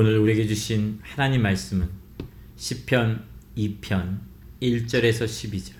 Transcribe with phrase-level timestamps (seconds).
[0.00, 1.90] 오늘 우리에게 주신 하나님 말씀은
[2.54, 3.24] 시편
[3.56, 4.20] 2편
[4.62, 5.72] 1절에서 12절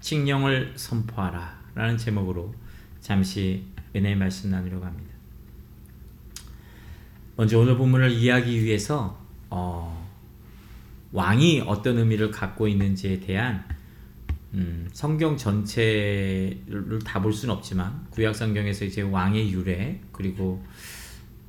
[0.00, 2.52] 칙령을 선포하라 라는 제목으로
[3.00, 3.62] 잠시
[3.94, 5.14] 은혜의 말씀 나누려고 합니다.
[7.36, 10.04] 먼저 오늘 본문을 이해하기 위해서 어,
[11.12, 13.64] 왕이 어떤 의미를 갖고 있는지에 대한
[14.54, 20.60] 음, 성경 전체를 다 볼 수는 없지만 구약 성경에서 이제 왕의 유래 그리고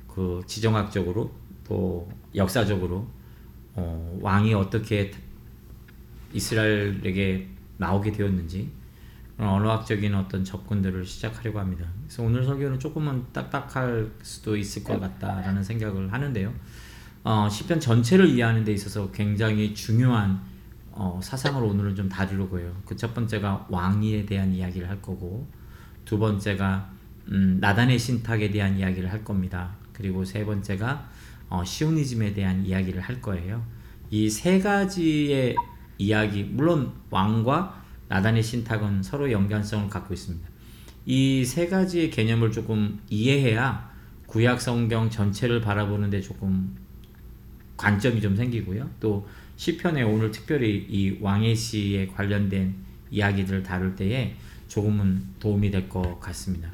[0.06, 3.06] 그 지정학적으로 또 역사적으로
[3.74, 5.12] 어, 왕이 어떻게
[6.32, 7.48] 이스라엘에게
[7.78, 8.70] 나오게 되었는지
[9.38, 11.84] 언어학적인 어떤 접근들을 시작하려고 합니다.
[12.04, 16.54] 그래서 오늘 설교는 조금은 딱딱할 수도 있을 것 같다라는 생각을 하는데요.
[17.22, 20.40] 어, 시편 전체를 이해하는 데 있어서 굉장히 중요한
[20.92, 22.74] 어, 사상을 오늘은 좀 다루려고 해요.
[22.86, 25.46] 그 첫 번째가 왕위에 대한 이야기를 할 거고
[26.06, 26.90] 두 번째가
[27.28, 29.74] 음, 나단의 신탁에 대한 이야기를 할 겁니다.
[29.92, 31.10] 그리고 세 번째가
[31.48, 33.64] 어, 시오니즘에 대한 이야기를 할 거예요.
[34.10, 35.56] 이 세 가지의
[35.98, 40.48] 이야기, 물론 왕과 나단의 신탁은 서로 연관성을 갖고 있습니다.
[41.06, 43.90] 이 세 가지의 개념을 조금 이해해야
[44.26, 46.76] 구약 성경 전체를 바라보는데 조금
[47.76, 48.88] 관점이 좀 생기고요.
[49.00, 52.74] 또 시편에 오늘 특별히 이 왕의 시에 관련된
[53.10, 54.34] 이야기들을 다룰 때에
[54.68, 56.68] 조금은 도움이 될 것 같습니다.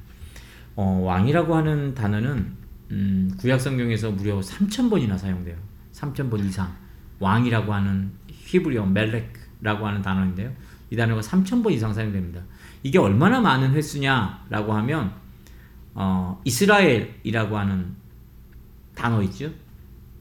[0.76, 2.61] 어, 왕이라고 하는 단어는
[2.92, 5.56] 음, 구약 성경에서 무려 3,000번이나 사용돼요.
[5.92, 6.76] 3,000번 이상.
[7.18, 10.52] 왕이라고 하는 히브리어 멜렉라고 하는 단어인데요.
[10.90, 12.42] 이 단어가 3,000번 이상 사용됩니다.
[12.82, 15.12] 이게 얼마나 많은 횟수냐라고 하면
[15.94, 17.94] 어, 이스라엘이라고 하는
[18.94, 19.50] 단어 있죠.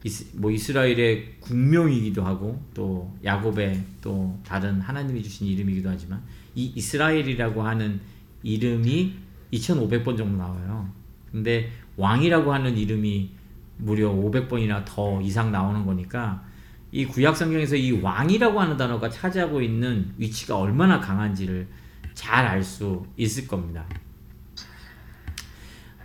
[0.04, 6.22] 이스, 뭐 이스라엘의 국명이기도 하고 또 야곱의 또 다른 하나님이 주신 이름이기도 하지만
[6.54, 8.00] 이 이스라엘이라고 하는
[8.42, 9.14] 이름이
[9.52, 10.90] 2,500번 정도 나와요.
[11.30, 13.30] 근데 왕이라고 하는 이름이
[13.78, 16.44] 무려 500번이나 더 이상 나오는 거니까
[16.90, 21.66] 이 구약 성경에서 이 왕이라고 하는 단어가 차지하고 있는 위치가 얼마나 강한지를
[22.14, 23.86] 잘 알 수 있을 겁니다.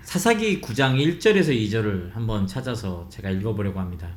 [0.02, 4.16] 사사기 9장 1절에서 2절을 한번 찾아서 제가 읽어보려고 합니다.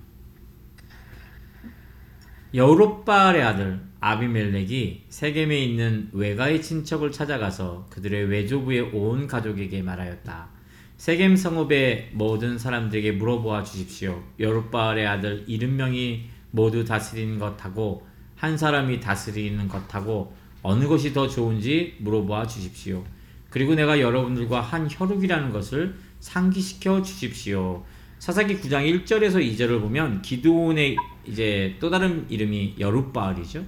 [2.54, 10.59] 여우롯발의 아들 아비멜렉이 세겜에 있는 외가의 친척을 찾아가서 그들의 외조부의 온 가족에게 말하였다.
[11.00, 14.22] 세겜 성읍의 모든 사람들에게 물어보아 주십시오.
[14.38, 18.06] 여룻바알의 아들 일흔 명이 모두 다스리는 것하고
[18.37, 23.03] 한 사람이 다스리는 것하고 어느 것이 더 좋은지 물어보아 주십시오.
[23.49, 27.83] 그리고 내가 여러분들과 한 혈육이라는 것을 상기시켜 주십시오.
[28.19, 33.65] 사사기 9장 1절에서 2절을 보면 기드온의 이제 또 다른 이름이 여룻바알이죠.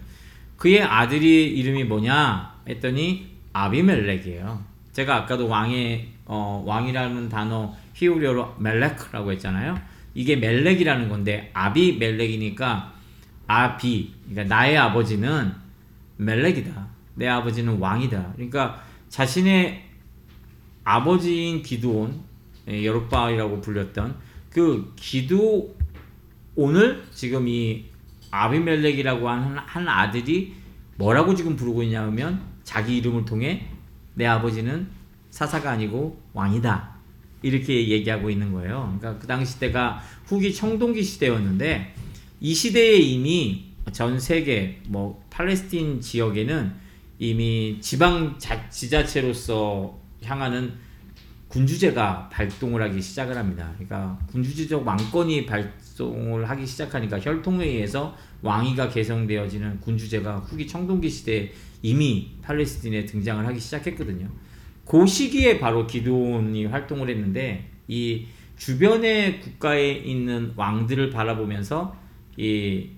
[0.58, 4.71] 그의 아들이 이름이 뭐냐 했더니 아비멜렉이에요.
[4.92, 9.78] 제가 아까도 왕의 어, 왕이라는 단어 히브리어로 멜렉라고 했잖아요.
[10.14, 12.92] 이게 멜렉이라는 건데 아비 멜렉이니까
[13.46, 15.52] 아비 그러니까 나의 아버지는
[16.18, 16.86] 멜렉이다.
[17.14, 18.32] 내 아버지는 왕이다.
[18.34, 19.82] 그러니까 자신의
[20.84, 22.20] 아버지인 기드온
[22.68, 24.16] 예, 여룻바이라고 불렸던
[24.50, 25.74] 그 기드온을
[27.12, 27.84] 지금 이
[28.30, 30.54] 아비멜렉이라고 하는 한 아들이
[30.96, 33.68] 뭐라고 지금 부르고 있냐면 자기 이름을 통해
[34.14, 34.88] 내 아버지는
[35.30, 36.92] 사사가 아니고 왕이다.
[37.42, 38.96] 이렇게 얘기하고 있는 거예요.
[38.98, 41.94] 그러니까 그 당시 때가 후기 청동기 시대였는데
[42.40, 46.72] 이 시대에 이미 전 세계 뭐 팔레스틴 지역에는
[47.18, 50.72] 이미 지방 자, 지자체로서 향하는
[51.48, 53.70] 군주제가 발동을 하기 시작을 합니다.
[53.74, 61.52] 그러니까 군주제적 왕권이 발동을 하기 시작하니까 혈통에 의해서 왕위가 개성되어지는 군주제가 후기 청동기 시대에
[61.82, 64.28] 이미 팔레스틴에 등장을 하기 시작했거든요.
[64.84, 68.26] 그 시기에 바로 기도원이 활동을 했는데 이
[68.56, 71.96] 주변의 국가에 있는 왕들을 바라보면서
[72.36, 72.90] 이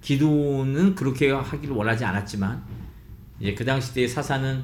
[0.00, 2.62] 기도는 그렇게 하기를 원하지 않았지만
[3.40, 4.62] 이제 그 당시 때 사사는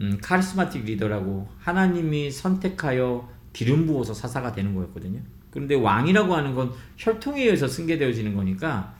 [0.00, 5.20] 음, 카리스마틱 리더라고 하나님이 선택하여 기름 부어서 사사가 되는 거였거든요.
[5.50, 8.94] 그런데 왕이라고 하는 건 혈통에 의해서 승계되어지는 거니까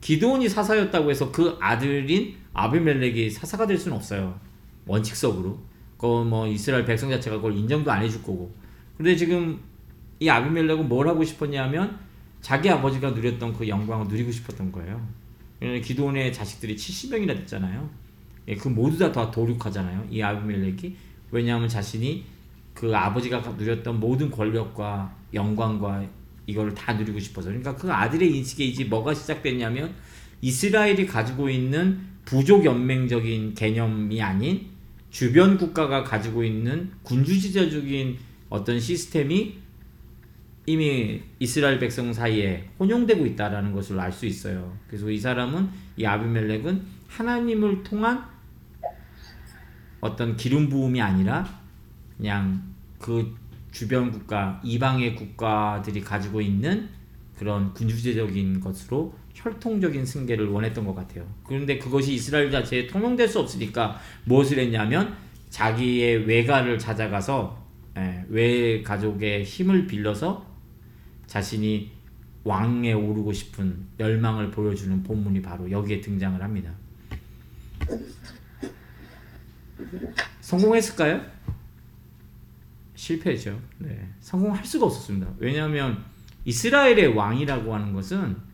[0.00, 4.38] 기도원이 사사였다고 해서 그 아들인 아비멜렉이 사사가 될 수는 없어요.
[4.86, 5.58] 원칙적으로.
[5.98, 8.52] 그뭐 이스라엘 백성 자체가 그걸 인정도 안 해줄 거고.
[8.96, 9.60] 근데 지금
[10.20, 11.98] 이 아비멜렉은 뭘 하고 싶었냐면
[12.40, 15.06] 자기 아버지가 누렸던 그 영광을 누리고 싶었던 거예요.
[15.60, 17.88] 기도원의 자식들이 70명이나 됐잖아요.
[18.48, 20.08] 예, 그 모두 다, 다 도륙하잖아요.
[20.10, 20.96] 이 아비멜렉이.
[21.30, 22.24] 왜냐하면 자신이
[22.74, 26.04] 그 아버지가 누렸던 모든 권력과 영광과
[26.46, 27.48] 이거를 다 누리고 싶어서.
[27.48, 29.94] 그러니까 그 아들의 인식에 이제 뭐가 시작됐냐면
[30.40, 34.66] 이스라엘이 가지고 있는 부족 연맹적인 개념이 아닌
[35.10, 39.58] 주변 국가가 가지고 있는 군주지자적인 어떤 시스템이
[40.64, 44.76] 이미 이스라엘 백성 사이에 혼용되고 있다라는 것을 알 수 있어요.
[44.86, 48.24] 그래서 이 사람은 이 아비멜렉은 하나님을 통한
[50.00, 51.60] 어떤 기름 부음이 아니라
[52.16, 52.62] 그냥
[52.98, 53.34] 그
[53.70, 56.88] 주변 국가 이방의 국가들이 가지고 있는
[57.36, 61.26] 그런 군주제적인 것으로 혈통적인 승계를 원했던 것 같아요.
[61.44, 65.16] 그런데 그것이 이스라엘 자체에 통용될 수 없으니까 무엇을 했냐면
[65.50, 67.60] 자기의 외가를 찾아가서
[67.98, 70.46] 예, 외 가족의 힘을 빌려서
[71.26, 71.90] 자신이
[72.44, 76.72] 왕에 오르고 싶은 열망을 보여주는 본문이 바로 여기에 등장을 합니다.
[80.40, 81.20] 성공했을까요?
[82.94, 83.60] 실패죠.
[83.78, 84.08] 네.
[84.20, 85.28] 성공할 수가 없었습니다.
[85.38, 86.04] 왜냐하면
[86.44, 88.51] 이스라엘의 왕이라고 하는 것은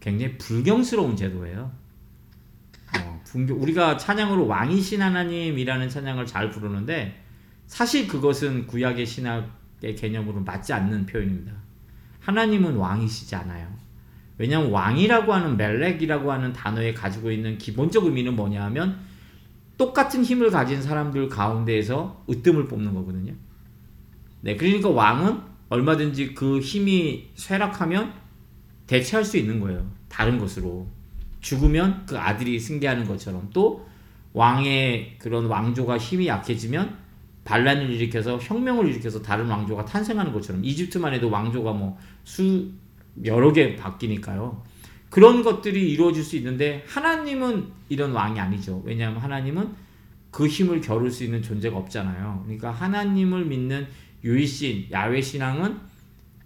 [0.00, 1.70] 굉장히 불경스러운 제도예요.
[2.98, 7.22] 어, 우리가 찬양으로 왕이신 하나님이라는 찬양을 잘 부르는데
[7.66, 11.52] 사실 그것은 구약의 신학의 개념으로 맞지 않는 표현입니다.
[12.20, 13.68] 하나님은 왕이시지 않아요.
[14.38, 18.98] 왜냐하면 왕이라고 하는 멜렉이라고 하는 단어에 가지고 있는 기본적 의미는 뭐냐 하면
[19.76, 23.34] 똑같은 힘을 가진 사람들 가운데에서 으뜸을 뽑는 거거든요.
[24.40, 28.12] 네, 그러니까 왕은 얼마든지 그 힘이 쇠락하면
[28.90, 29.88] 대체할 수 있는 거예요.
[30.08, 30.84] 다른 것으로.
[31.40, 33.88] 죽으면 그 아들이 승계하는 것처럼 또
[34.32, 36.98] 왕의 그런 왕조가 힘이 약해지면
[37.44, 42.68] 반란을 일으켜서 혁명을 일으켜서 다른 왕조가 탄생하는 것처럼 이집트만 해도 왕조가 뭐 수
[43.24, 44.62] 여러 개 바뀌니까요.
[45.08, 48.82] 그런 것들이 이루어질 수 있는데 하나님은 이런 왕이 아니죠.
[48.84, 49.68] 왜냐하면 하나님은
[50.30, 52.42] 그 힘을 겨룰 수 있는 존재가 없잖아요.
[52.44, 53.88] 그러니까 하나님을 믿는
[54.22, 55.78] 유일신 야외 신앙은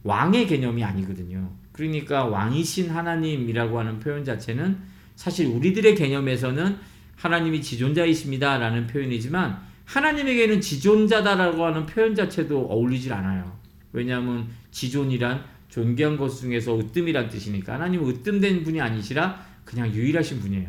[0.05, 1.64] 왕의 개념이 아니거든요.
[1.75, 4.79] 그러니까 왕이신 하나님이라고 하는 표현 자체는
[5.17, 6.77] 사실 우리들의 개념에서는
[7.17, 13.59] 하나님이 지존자이십니다라는 표현이지만 하나님에게는 지존자다라고 하는 표현 자체도 어울리질 않아요.
[13.93, 20.69] 왜냐하면 지존이란 존귀한 것 중에서 으뜸이란 뜻이니까 하나님은 으뜸된 분이 아니시라 그냥 유일하신 분이에요.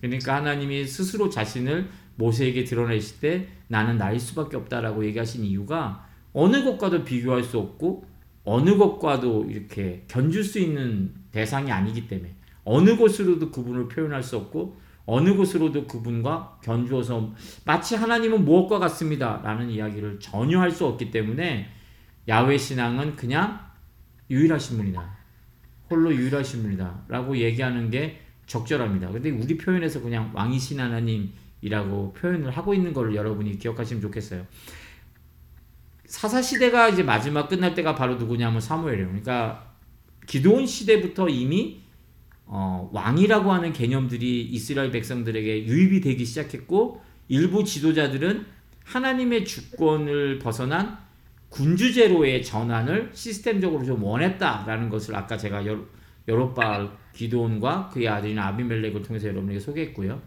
[0.00, 7.02] 그러니까 하나님이 스스로 자신을 모세에게 드러내실 때 나는 나일 수밖에 없다라고 얘기하신 이유가 어느 것과도
[7.02, 8.09] 비교할 수 없고
[8.44, 12.34] 어느 것과도 이렇게 견줄 수 있는 대상이 아니기 때문에
[12.64, 17.32] 어느 곳으로도 그분을 표현할 수 없고 어느 곳으로도 그분과 견주어서
[17.64, 21.68] 마치 하나님은 무엇과 같습니다 라는 이야기를 전혀 할 수 없기 때문에
[22.28, 23.58] 야외 신앙은 그냥
[24.30, 25.18] 유일하신 분이다.
[25.90, 29.10] 홀로 유일하신 분이다 라고 얘기하는 게 적절합니다.
[29.10, 34.46] 근데 우리 표현에서 그냥 왕이신 하나님이라고 표현을 하고 있는 걸 여러분이 기억하시면 좋겠어요
[36.10, 39.06] 사사 시대가 이제 마지막 끝날 때가 바로 누구냐면 사무엘이에요.
[39.06, 39.74] 그러니까
[40.26, 41.82] 기도원 시대부터 이미
[42.46, 48.44] 어, 왕이라고 하는 개념들이 이스라엘 백성들에게 유입이 되기 시작했고 일부 지도자들은
[48.84, 50.98] 하나님의 주권을 벗어난
[51.48, 55.64] 군주제로의 전환을 시스템적으로 좀 원했다라는 것을 아까 제가
[56.26, 60.20] 여롯발 기도원과 그의 아들인 아비멜렉을 통해서 여러분에게 소개했고요.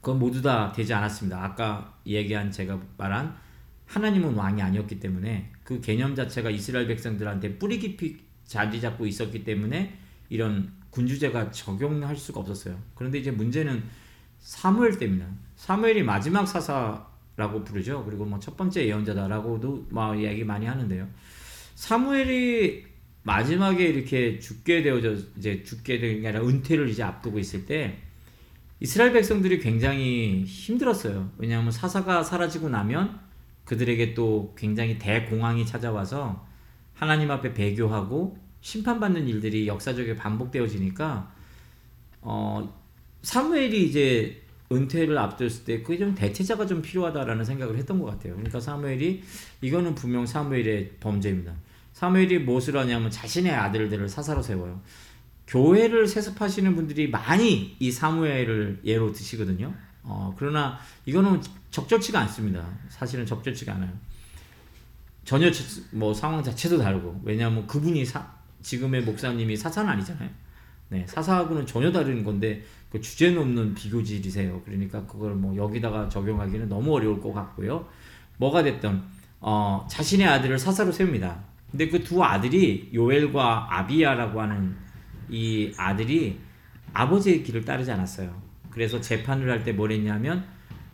[0.00, 1.42] 그건 모두 다 되지 않았습니다.
[1.42, 3.42] 아까 얘기한 제가 말한
[3.86, 9.98] 하나님은 왕이 아니었기 때문에 그 개념 자체가 이스라엘 백성들한테 뿌리 깊이 자리 잡고 있었기 때문에
[10.28, 12.80] 이런 군주제가 적용할 수가 없었어요.
[12.94, 13.82] 그런데 이제 문제는
[14.38, 15.26] 사무엘 때입니다.
[15.56, 18.04] 사무엘이 마지막 사사라고 부르죠.
[18.04, 21.08] 그리고 뭐 첫 번째 예언자다라고도 막 이야기 많이 하는데요.
[21.74, 22.84] 사무엘이
[23.22, 27.98] 마지막에 이렇게 죽게 되어져 이제 죽게 되는 게 아니라 은퇴를 이제 앞두고 있을 때
[28.80, 31.30] 이스라엘 백성들이 굉장히 힘들었어요.
[31.38, 33.18] 왜냐하면 사사가 사라지고 나면
[33.64, 36.46] 그들에게 또 굉장히 대공황이 찾아와서
[36.94, 41.32] 하나님 앞에 배교하고 심판받는 일들이 역사적으로 반복되어지니까
[42.22, 42.82] 어,
[43.22, 44.42] 사무엘이 이제
[44.72, 48.34] 은퇴를 앞뒀을 때 그게 좀 대체자가 좀 필요하다라는 생각을 했던 것 같아요.
[48.34, 49.22] 그러니까 사무엘이
[49.60, 51.54] 이거는 분명 사무엘의 범죄입니다.
[51.92, 54.80] 사무엘이 무엇을 하냐면 자신의 아들들을 사사로 세워요.
[55.46, 59.74] 교회를 세습하시는 분들이 많이 이 사무엘을 예로 드시거든요.
[60.04, 62.64] 어, 그러나 이거는 적절치가 않습니다.
[62.88, 63.90] 사실은 적절치가 않아요.
[65.24, 65.50] 전혀
[65.92, 68.26] 뭐 상황 자체도 다르고 왜냐하면 그분이 사,
[68.62, 70.28] 지금의 목사님이 사사는 아니잖아요.
[70.90, 74.62] 네, 사사하고는 전혀 다른 건데 그 주제는 없는 비교질이세요.
[74.64, 77.88] 그러니까 그걸 뭐 여기다가 적용하기는 너무 어려울 것 같고요.
[78.36, 79.02] 뭐가 됐던
[79.40, 81.42] 어, 자신의 아들을 사사로 세웁니다.
[81.70, 84.76] 근데 그 두 아들이 요엘과 아비야라고 하는
[85.28, 86.38] 이 아들이
[86.92, 88.43] 아버지의 길을 따르지 않았어요.
[88.74, 90.44] 그래서 재판을 할 때 뭘 했냐면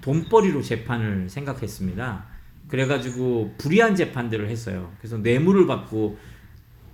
[0.03, 2.25] 돈벌이로 재판을 생각했습니다.
[2.69, 4.93] 그래가지고 불이한 재판들을 했어요.
[4.99, 6.19] 그래서 뇌물을 받고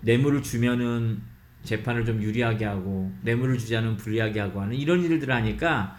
[0.01, 1.21] 뇌물을 주면은
[1.65, 5.97] 재판을 좀 유리하게 하고 뇌물을 주지 않으면 불리하게 하고 하는 이런 일들을 하니까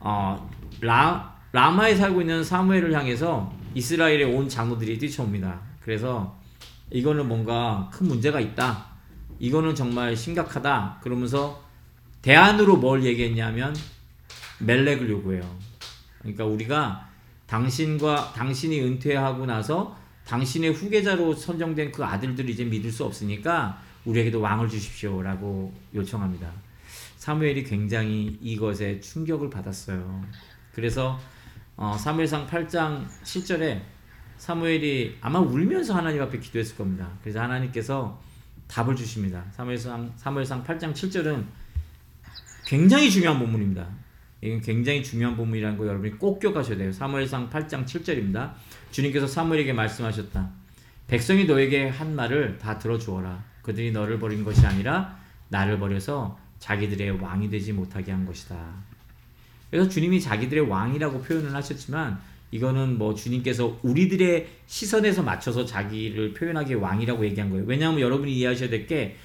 [0.00, 0.48] 어,
[0.80, 5.60] 라, 라마에 살고 있는 사무엘을 향해서 이스라엘의 온 장로들이 뛰쳐옵니다.
[5.80, 6.38] 그래서
[6.90, 8.86] 이거는 뭔가 큰 문제가 있다.
[9.40, 10.98] 이거는 정말 심각하다.
[11.02, 11.62] 그러면서
[12.22, 13.74] 대안으로 뭘 얘기했냐면
[14.60, 15.42] 멜렉을 요구해요.
[16.20, 17.08] 그러니까 우리가
[17.46, 19.96] 당신과 당신이 은퇴하고 나서
[20.26, 26.52] 당신의 후계자로 선정된 그 아들들을 이제 믿을 수 없으니까 우리에게도 왕을 주십시오라고 요청합니다.
[27.16, 30.24] 사무엘이 굉장히 이것에 충격을 받았어요.
[30.72, 31.18] 그래서
[31.76, 33.82] 어, 사무엘상 8장 7절에
[34.36, 37.10] 사무엘이 아마 울면서 하나님 앞에 기도했을 겁니다.
[37.22, 38.20] 그래서 하나님께서
[38.68, 39.44] 답을 주십니다.
[39.52, 41.44] 사무엘상 사무엘상 8장 7절은
[42.66, 43.88] 굉장히 중요한 본문입니다.
[44.40, 46.92] 이건 굉장히 중요한 본문이라는 거 여러분이 꼭 기억하셔야 돼요.
[46.92, 48.52] 사무엘상 8장 7절입니다.
[48.90, 50.50] 주님께서 사무엘에게 말씀하셨다.
[51.08, 53.42] 백성이 너에게 한 말을 다 들어주어라.
[53.62, 55.18] 그들이 너를 버린 것이 아니라
[55.48, 58.56] 나를 버려서 자기들의 왕이 되지 못하게 한 것이다.
[59.70, 62.18] 그래서 주님이 자기들의 왕이라고 표현을 하셨지만
[62.50, 67.64] 이거는 뭐 주님께서 우리들의 시선에서 맞춰서 자기를 표현하기에 왕이라고 얘기한 거예요.
[67.66, 69.16] 왜냐하면 여러분이 이해하셔야 될 게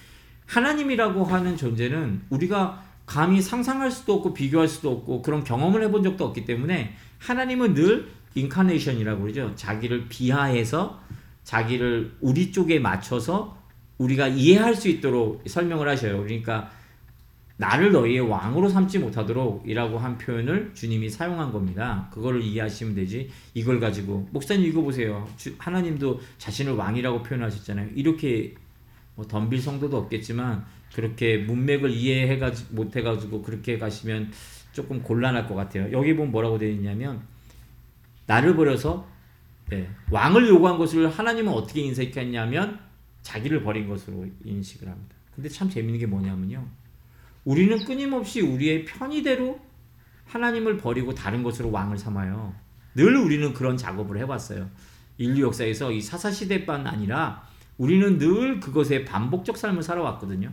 [0.47, 6.25] 하나님이라고 하는 존재는 우리가 감히 상상할 수도 없고 비교할 수도 없고 그런 경험을 해본 적도
[6.25, 9.53] 없기 때문에 하나님은 늘 인카네이션이라고 그러죠.
[9.55, 11.01] 자기를 비하해서
[11.43, 13.57] 자기를 우리 쪽에 맞춰서
[13.97, 16.23] 우리가 이해할 수 있도록 설명을 하셔요.
[16.23, 16.71] 그러니까
[17.57, 22.09] 나를 너희의 왕으로 삼지 못하도록 이라고 한 표현을 주님이 사용한 겁니다.
[22.11, 23.29] 그거를 이해하시면 되지.
[23.53, 25.29] 이걸 가지고 목사님 읽어보세요.
[25.37, 27.89] 주, 하나님도 자신을 왕이라고 표현하셨잖아요.
[27.95, 28.55] 이렇게
[29.15, 34.31] 뭐 덤빌 성도도 없겠지만 그렇게 문맥을 이해해가지 못해가지고 그렇게 가시면
[34.71, 35.91] 조금 곤란할 것 같아요.
[35.91, 37.21] 여기 보면 뭐라고 되어 있냐면
[38.25, 39.07] 나를 버려서
[39.69, 42.79] 네, 왕을 요구한 것을 하나님은 어떻게 인식했냐면
[43.21, 45.15] 자기를 버린 것으로 인식을 합니다.
[45.33, 46.65] 근데 참 재밌는 게 뭐냐면요.
[47.45, 49.59] 우리는 끊임없이 우리의 편의대로
[50.25, 52.53] 하나님을 버리고 다른 것으로 왕을 삼아요.
[52.95, 54.69] 늘 우리는 그런 작업을 해왔어요.
[55.17, 57.47] 인류 역사에서 이 사사시대뿐 아니라
[57.77, 60.51] 우리는 늘 그것에 반복적 삶을 살아왔거든요.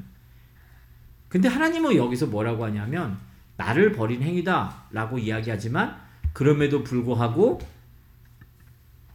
[1.30, 3.18] 근데 하나님은 여기서 뭐라고 하냐면
[3.56, 5.96] 나를 버린 행위다 라고 이야기하지만
[6.32, 7.60] 그럼에도 불구하고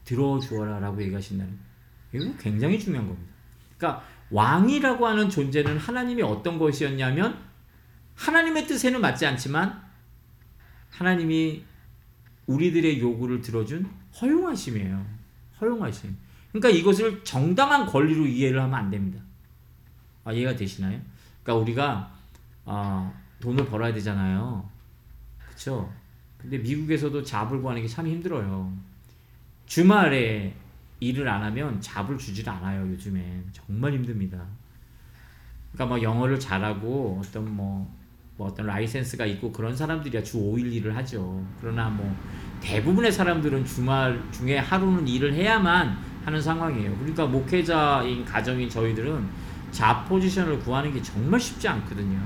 [0.05, 1.59] 들어주어라 라고 얘기하신다는.
[2.13, 3.33] 이거 굉장히 중요한 겁니다.
[3.77, 7.37] 그러니까 왕이라고 하는 존재는 하나님이 어떤 것이었냐면
[8.15, 9.83] 하나님의 뜻에는 맞지 않지만
[10.91, 11.65] 하나님이
[12.47, 13.89] 우리들의 요구를 들어준
[14.21, 15.05] 허용하심이에요.
[15.59, 16.15] 허용하심.
[16.53, 19.21] 그러니까 이것을 정당한 권리로 이해를 하면 안 됩니다.
[20.23, 21.01] 아, 이해가 되시나요?
[21.45, 22.11] 그러니까 우리가
[22.65, 24.67] 어, 돈을 벌어야 되잖아요.
[25.37, 25.89] 그렇죠?
[26.39, 28.73] 근데 미국에서도 잡을 구하는 게 참 힘들어요.
[29.67, 30.53] 주말에
[30.99, 32.89] 일을 안 하면 잡을 주질 않아요.
[32.91, 34.43] 요즘엔 정말 힘듭니다.
[35.73, 37.93] 그러니까 뭐 영어를 잘하고 어떤 뭐,
[38.37, 41.45] 뭐 어떤 라이센스가 있고 그런 사람들이야 주 5일 일을 하죠.
[41.61, 42.15] 그러나 뭐
[42.61, 46.95] 대부분의 사람들은 주말 중에 하루는 일을 해야만 하는 상황이에요.
[46.97, 49.44] 그러니까 목회자인 가정인 저희들은
[49.75, 52.17] 잡 포지션을 구하는 게 정말 쉽지 않거든요.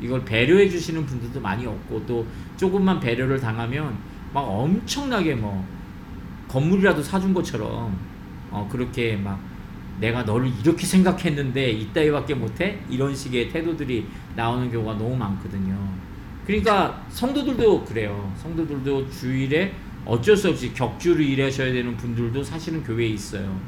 [0.00, 2.24] 이걸 배려해 주시는 분들도 많이 없고 또
[2.56, 3.98] 조금만 배려를 당하면
[4.32, 5.66] 막 엄청나게 뭐
[6.46, 7.98] 건물이라도 사준 것처럼
[8.52, 9.40] 어 그렇게 막
[9.98, 15.76] 내가 너를 이렇게 생각했는데 이따위밖에 못해 이런 식의 태도들이 나오는 경우가 너무 많거든요.
[16.46, 18.32] 그러니까 성도들도 그래요.
[18.36, 19.74] 성도들도 주일에
[20.04, 23.60] 어쩔 수 없이 격주를 일하셔야 되는 분들도 사실은 교회에 있어요.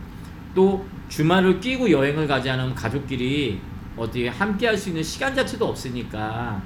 [0.55, 3.61] 또 주말을 끼고 여행을 가지 않으면 가족끼리
[3.97, 6.62] 어디 함께 할 수 있는 시간 자체도 없으니까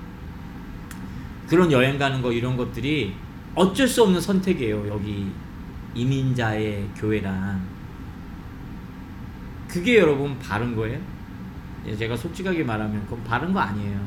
[1.49, 3.14] 그런 여행 가는 거 이런 것들이
[3.54, 4.88] 어쩔 수 없는 선택이에요.
[4.88, 5.30] 여기
[5.94, 7.62] 이민자의 교회란
[9.68, 11.00] 그게 여러분 바른 거예요?
[11.87, 14.00] 예, 제가 솔직하게 말하면 그건 바른 거 아니에요.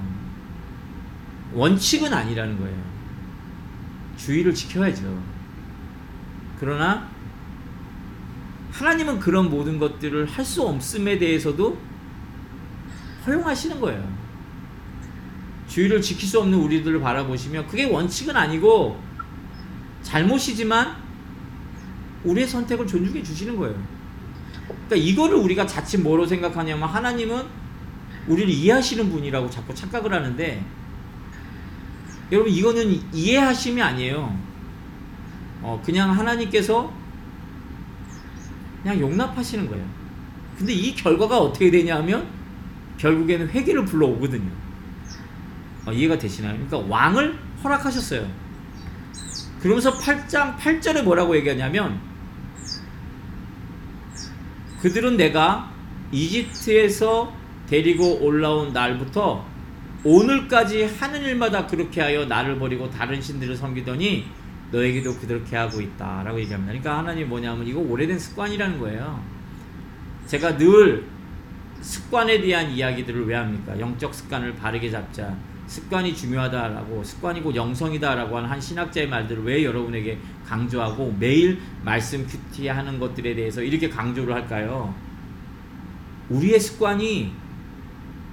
[1.54, 2.78] 원칙은 아니라는 거예요.
[4.18, 5.22] 주의를 지켜야죠.
[6.60, 7.08] 그러나
[8.78, 11.78] 하나님은 그런 모든 것들을 할 수 없음에 대해서도
[13.26, 14.08] 허용하시는 거예요.
[15.68, 19.02] 주의를 지킬 수 없는 우리들을 바라보시며 그게 원칙은 아니고
[20.04, 20.96] 잘못이지만
[22.24, 23.76] 우리의 선택을 존중해 주시는 거예요.
[24.68, 27.44] 그러니까 이거를 우리가 자칫 뭐로 생각하냐면 하나님은
[28.28, 30.64] 우리를 이해하시는 분이라고 자꾸 착각을 하는데
[32.32, 34.38] 여러분 이거는 이해하심이 아니에요.
[35.62, 36.92] 어, 그냥 하나님께서
[38.86, 39.84] 그냥 용납하시는 거예요.
[40.56, 42.28] 근데 이 결과가 어떻게 되냐면
[43.00, 44.52] 결국에는 회개를 불러오거든요.
[45.88, 46.54] 어, 이해가 되시나요?
[46.54, 48.28] 그러니까 왕을 허락하셨어요.
[49.60, 52.00] 그러면서 8장 8절에 뭐라고 얘기하냐면
[54.82, 55.72] 그들은 내가
[56.12, 57.36] 이집트에서
[57.68, 59.44] 데리고 올라온 날부터
[60.04, 64.26] 오늘까지 하는 일마다 그렇게 하여 나를 버리고 다른 신들을 섬기더니
[64.72, 66.72] 너에게도 그렇게 하고 있다 라고 얘기합니다.
[66.72, 69.24] 그러니까 하나님 뭐냐면 이거 오래된 습관이라는 거예요.
[70.28, 71.06] 제가 늘
[71.82, 73.80] 습관에 대한 이야기들을 왜 합니까?
[73.80, 75.36] 영적 습관을 바르게 잡자.
[75.68, 83.00] 습관이 중요하다라고 습관이 곧 영성이다라고 하는 한 신학자의 말들을 왜 여러분에게 강조하고 매일 말씀 큐티하는
[83.00, 84.94] 것들에 대해서 이렇게 강조를 할까요?
[86.30, 87.32] 우리의 습관이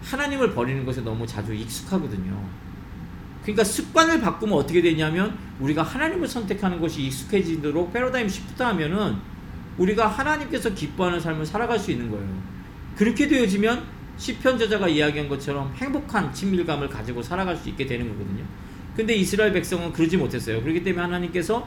[0.03, 2.62] 하나님을 버리는 것에 너무 자주 익숙하거든요.
[3.43, 9.17] 그러니까 습관을 바꾸면 어떻게 되냐면 우리가 하나님을 선택하는 것이 익숙해지도록 패러다임 시프트 하면은
[9.79, 12.29] 우리가 하나님께서 기뻐하는 삶을 살아갈 수 있는 거예요.
[12.97, 13.85] 그렇게 되어지면
[14.17, 18.45] 시편 저자가 이야기한 것처럼 행복한 친밀감을 가지고 살아갈 수 있게 되는 거거든요.
[18.95, 20.61] 근데 이스라엘 백성은 그러지 못했어요.
[20.63, 21.67] 그렇기 때문에 하나님께서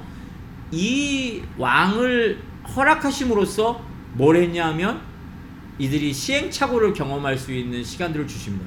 [0.72, 2.40] 이 왕을
[2.76, 5.02] 허락하심으로써 뭘 했냐면
[5.78, 8.66] 이들이 시행착오를 경험할 수 있는 시간들을 주십니다.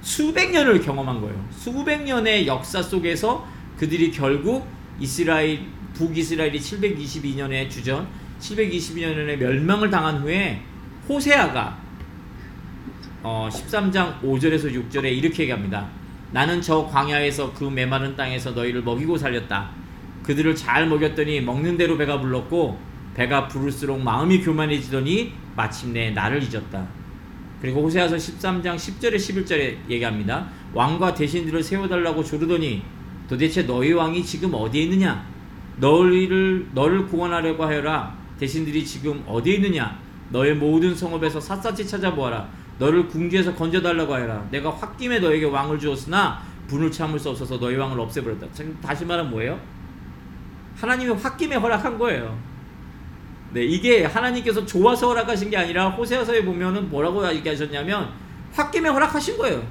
[0.00, 1.48] 수백 년을 경험한 거예요.
[1.50, 4.66] 수백 년의 역사 속에서 그들이 결국
[5.00, 5.60] 이스라엘
[5.94, 8.06] 북이스라엘이 722년의 주전
[8.40, 10.60] 722년에 멸망을 당한 후에
[11.08, 11.78] 호세아가
[13.22, 15.88] 어, 13장 5절에서 6절에 이렇게 얘기합니다.
[16.30, 19.70] 나는 저 광야에서 그 메마른 땅에서 너희를 먹이고 살렸다.
[20.22, 22.78] 그들을 잘 먹였더니 먹는 대로 배가 불렀고
[23.14, 26.86] 배가 부를수록 마음이 교만해지더니 마침내 나를 잊었다.
[27.60, 30.48] 그리고 호세아서 13장 10절에 11절에 얘기합니다.
[30.72, 32.82] 왕과 대신들을 세워달라고 조르더니
[33.28, 35.26] 도대체 너희 왕이 지금 어디에 있느냐?
[35.76, 38.16] 너희를 너를 구원하려고 하여라.
[38.38, 39.98] 대신들이 지금 어디에 있느냐?
[40.30, 42.48] 너의 모든 성읍에서 샅샅이 찾아보아라.
[42.78, 44.46] 너를 궁지에서 건져달라고 하여라.
[44.50, 48.46] 내가 홧김에 너에게 왕을 주었으나 분을 참을 수 없어서 너희 왕을 없애버렸다.
[48.80, 49.58] 다시 말하면 뭐예요?
[50.76, 52.38] 하나님이 홧김에 허락한 거예요.
[53.50, 58.12] 네, 이게 하나님께서 좋아서 허락하신 게 아니라 호세아서에 보면은 뭐라고 얘기하셨냐면
[58.52, 59.62] 홧김에 허락하신 거예요.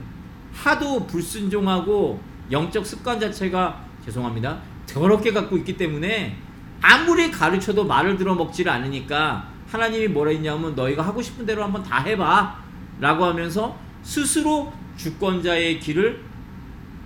[0.54, 2.20] 하도 불순종하고
[2.52, 4.60] 영적 습관 자체가 죄송합니다.
[4.88, 6.38] 더럽게 갖고 있기 때문에
[6.82, 12.02] 아무리 가르쳐도 말을 들어 먹지를 않으니까 하나님이 뭐라 했냐면 너희가 하고 싶은 대로 한번 다
[12.02, 12.56] 해봐
[13.00, 16.24] 라고 하면서 스스로 주권자의 길을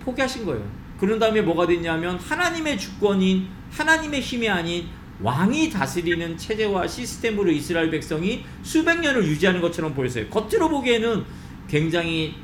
[0.06, 0.64] 포기하신 거예요.
[1.00, 4.88] 그런 다음에 뭐가 됐냐면 하나님의 주권인 하나님의 힘이 아닌
[5.22, 10.28] 왕이 다스리는 체제와 시스템으로 이스라엘 백성이 수백 년을 유지하는 것처럼 보였어요.
[10.30, 11.24] 겉으로 보기에는
[11.68, 12.36] 굉장히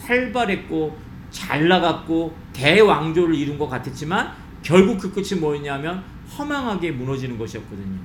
[0.00, 0.98] 활발했고
[1.30, 6.02] 잘 나갔고 대왕조를 이룬 것 같았지만 결국 그 끝이 뭐였냐면
[6.36, 7.98] 허망하게 무너지는 것이었거든요.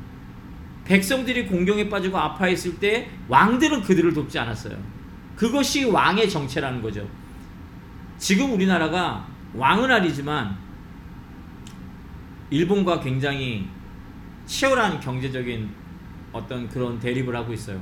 [0.86, 4.77] 백성들이 공경에 빠지고 아파했을 때 왕들은 그들을 돕지 않았어요.
[5.36, 7.07] 그것이 왕의 정체라는 거죠.
[8.17, 10.57] 지금 우리나라가 왕은 아니지만
[12.49, 13.67] 일본과 굉장히
[14.51, 15.69] 치열한 경제적인
[16.33, 17.81] 어떤 그런 대립을 하고 있어요.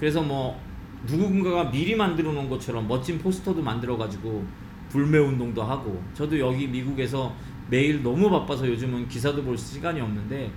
[0.00, 0.60] 그래서 뭐
[1.06, 4.44] 누군가가 미리 만들어 놓은 것처럼 멋진 포스터도 만들어 가지고
[4.88, 7.32] 불매 운동도 하고 저도 여기 미국에서
[7.68, 10.50] 매일 너무 바빠서 요즘은 기사도 볼 시간이 없는데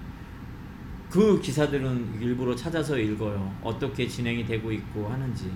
[1.11, 3.55] 그 기사들은 일부러 찾아서 읽어요.
[3.61, 5.51] 어떻게 진행이 되고 있고 하는지.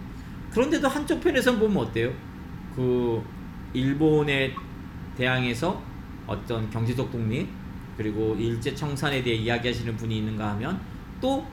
[0.51, 2.13] 그런데도 한쪽 편에서 보면 어때요?
[2.75, 3.23] 그
[3.73, 4.53] 일본에
[5.17, 5.81] 대항해서
[6.27, 7.49] 어떤 경제적 독립
[7.97, 10.79] 그리고 일제 청산에 대해 이야기하시는 분이 있는가 하면
[11.19, 11.45] 또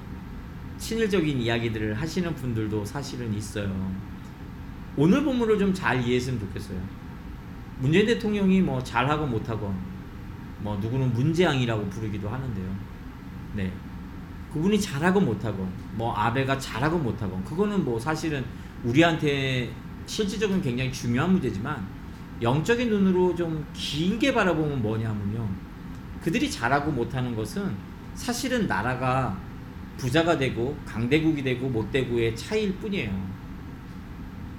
[0.79, 3.93] 친일적인 이야기들을 하시는 분들도 사실은 있어요.
[4.97, 6.79] 오늘 본문을 좀 잘 이해했으면 좋겠어요.
[7.81, 9.75] 문재인 대통령이 뭐 잘하고 못하고
[10.61, 12.77] 뭐 누구는 문재앙이라고 부르기도 하는데요.
[13.55, 13.73] 네.
[14.53, 18.45] 그분이 잘하고 못하고 뭐 아베가 잘하고 못하고 그거는 뭐 사실은
[18.85, 19.73] 우리한테
[20.07, 21.85] 실질적으로 굉장히 중요한 문제지만
[22.41, 25.49] 영적인 눈으로 좀 길게 바라보면 뭐냐면요.
[26.25, 27.77] 그들이 잘하고 못하는 것은
[28.15, 29.39] 사실은 나라가
[29.99, 33.13] 부자가 되고 강대국이 되고 못되고의 차이일 뿐이에요.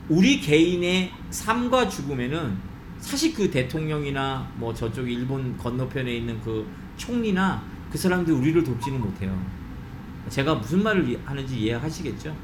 [0.08, 2.56] 우리 개인의 삶과 죽음에는
[3.00, 9.36] 사실 그 대통령이나 뭐 저쪽 일본 건너편에 있는 그 총리나 그 사람들 우리를 돕지는 못해요.
[10.30, 12.36] 제가 무슨 말을 하는지 이해하시겠죠?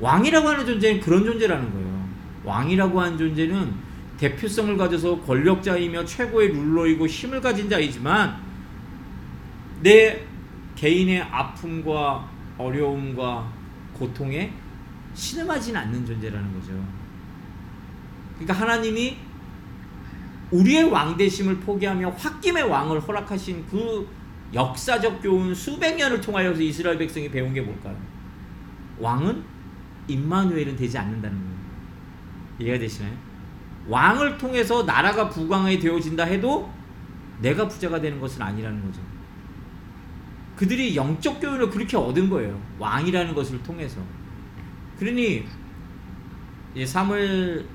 [0.00, 2.08] 왕이라고 하는 존재는 그런 존재라는 거예요.
[2.44, 3.85] 왕이라고 하는 존재는
[4.18, 8.40] 대표성을 가져서 권력자이며 최고의 룰러이고 힘을 가진 자이지만
[9.82, 10.24] 내
[10.74, 13.52] 개인의 아픔과 어려움과
[13.94, 14.52] 고통에
[15.14, 16.72] 신음하지는 않는 존재라는 거죠.
[18.34, 19.16] 그러니까 하나님이
[20.50, 24.08] 우리의 왕대심을 포기하며 홧김의 왕을 허락하신 그
[24.54, 27.96] 역사적 교훈 수백 년을 통하여서 이스라엘 백성이 배운 게 뭘까요?
[28.98, 29.42] 왕은
[30.08, 31.56] 임마누엘은 되지 않는다는 거예요.
[32.60, 33.25] 이해가 되시나요?
[33.88, 36.70] 왕을 통해서 나라가 부강하게 되어진다 해도
[37.40, 39.00] 내가 부자가 되는 것은 아니라는 거죠.
[40.56, 42.60] 그들이 영적 교훈을 그렇게 얻은 거예요.
[42.78, 44.00] 왕이라는 것을 통해서.
[44.98, 45.44] 그러니
[46.84, 47.66] 사무엘상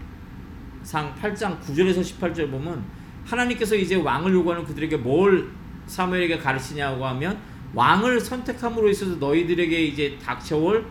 [0.83, 2.83] 8장 9절에서 18절 보면
[3.25, 5.49] 하나님께서 이제 왕을 요구하는 그들에게 뭘
[5.85, 7.39] 사무엘에게 가르치냐고 하면
[7.73, 10.85] 왕을 선택함으로 있어서 너희들에게 이제 닥쳐올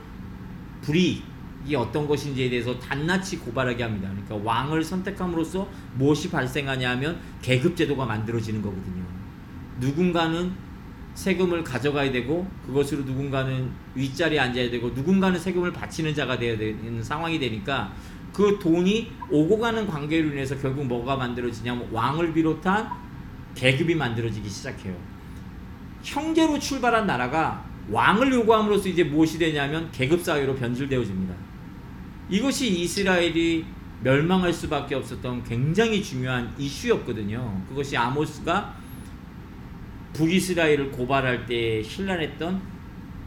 [0.83, 1.23] 불이
[1.67, 4.09] 이 어떤 것인지에 대해서 단낱이 고발하게 합니다.
[4.11, 9.05] 그러니까 왕을 선택함으로써 무엇이 발생하냐 하면 계급 제도가 만들어지는 거거든요.
[9.79, 10.53] 누군가는
[11.15, 17.39] 세금을 가져가야 되고 그것으로 누군가는 윗자리에 앉아야 되고 누군가는 세금을 바치는 자가 되어야 되는 상황이
[17.39, 17.93] 되니까
[18.33, 22.89] 그 돈이 오고 가는 관계로 인해서 결국 뭐가 만들어지냐면 왕을 비롯한
[23.55, 24.95] 계급이 만들어지기 시작해요.
[26.03, 31.50] 형제로 출발한 나라가 왕을 요구함으로써 이제 무엇이 되냐면 계급 사회로 변질되어집니다.
[32.31, 33.67] 이것이 이스라엘이
[34.03, 37.63] 멸망할 수밖에 없었던 굉장히 중요한 이슈였거든요.
[37.69, 38.75] 그것이 아모스가
[40.15, 42.63] 북이스라엘을 고발할 때 신란했던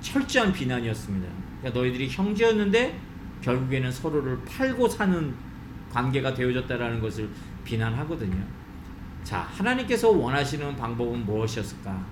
[0.02, 1.28] 철저한 비난이었습니다.
[1.60, 3.00] 그러니까 너희들이 형제였는데
[3.42, 5.34] 결국에는 서로를 팔고 사는
[5.92, 7.30] 관계가 되어졌다라는 것을
[7.64, 8.44] 비난하거든요.
[9.24, 12.06] 자, 하나님께서 원하시는 방법은 무엇이었을까?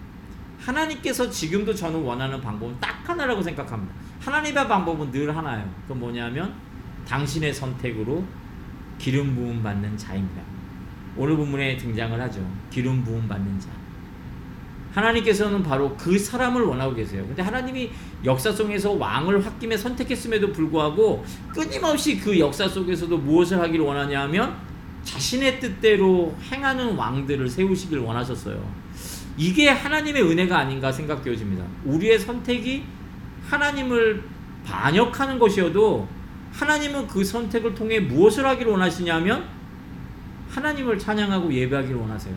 [0.60, 3.94] 하나님께서 지금도 저는 원하는 방법은 딱 하나라고 생각합니다.
[4.20, 5.68] 하나님의 방법은 늘 하나예요.
[5.84, 6.54] 그건 뭐냐면
[7.08, 8.24] 당신의 선택으로
[8.98, 10.42] 기름 부음 받는 자입니다.
[11.18, 12.46] 오늘 본문에 등장을 하죠.
[12.70, 13.70] 기름 부음 받는 자.
[14.94, 17.24] 하나님께서는 바로 그 사람을 원하고 계세요.
[17.26, 17.92] 근데 하나님이
[18.26, 24.56] 역사 속에서 왕을 홧김에 선택했음에도 불구하고 끊임없이 그 역사 속에서도 무엇을 하기를 원하냐 하면
[25.04, 28.62] 자신의 뜻대로 행하는 왕들을 세우시길 원하셨어요.
[29.38, 31.66] 이게 하나님의 은혜가 아닌가 생각되어집니다.
[31.86, 32.84] 우리의 선택이
[33.48, 34.24] 하나님을
[34.66, 36.08] 반역하는 것이어도
[36.52, 39.48] 하나님은 그 선택을 통해 무엇을 하기를 원하시냐면
[40.50, 42.36] 하나님을 찬양하고 예배하기를 원하세요.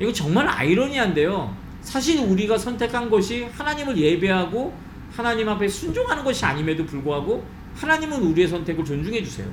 [0.00, 1.54] 이거 정말 아이러니한데요.
[1.82, 4.74] 사실 우리가 선택한 것이 하나님을 예배하고
[5.14, 7.46] 하나님 앞에 순종하는 것이 아님에도 불구하고
[7.76, 9.46] 하나님은 우리의 선택을 존중해 주세요.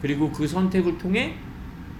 [0.00, 1.36] 그리고 그 선택을 통해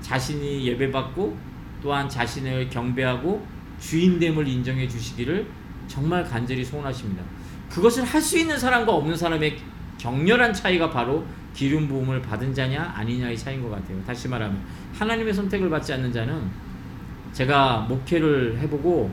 [0.01, 1.37] 자신이 예배받고
[1.83, 3.45] 또한 자신을 경배하고
[3.81, 5.47] 주인됨을 인정해 주시기를
[5.89, 7.23] 정말 간절히 소원하십니다.
[7.69, 9.59] 그것을 할 수 있는 사람과 없는 사람의
[9.99, 14.03] 격렬한 차이가 바로 기름 부음을 받은 자냐 아니냐의 차이인 것 같아요.
[14.07, 14.61] 다시 말하면
[14.95, 16.49] 하나님의 선택을 받지 않는 자는
[17.33, 19.13] 제가 목회를 해보고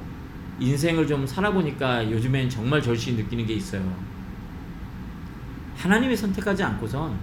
[0.60, 3.82] 인생을 좀 살아보니까 요즘엔 정말 절실히 느끼는 게 있어요.
[5.76, 7.18] 하나님이 선택하지 않고선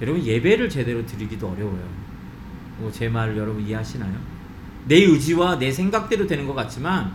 [0.00, 2.08] 여러분 예배를 제대로 드리기도 어려워요.
[2.78, 4.14] 뭐 제 말을 여러분 이해하시나요?
[4.86, 7.12] 내 의지와 내 생각대로 되는 것 같지만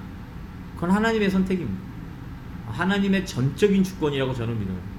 [0.76, 1.82] 그건 하나님의 선택입니다.
[2.68, 4.93] 하나님의 전적인 주권이라고 저는 믿어요.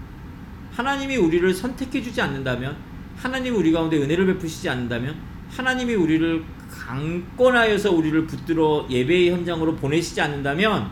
[0.74, 2.76] 하나님이 우리를 선택해 주지 않는다면,
[3.16, 5.16] 하나님이 우리 가운데 은혜를 베푸시지 않는다면,
[5.50, 10.90] 하나님이 우리를 강권하여서 우리를 붙들어 예배의 현장으로 보내시지 않는다면,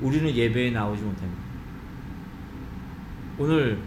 [0.00, 1.42] 우리는 예배에 나오지 못합니다.
[3.38, 3.78] 오늘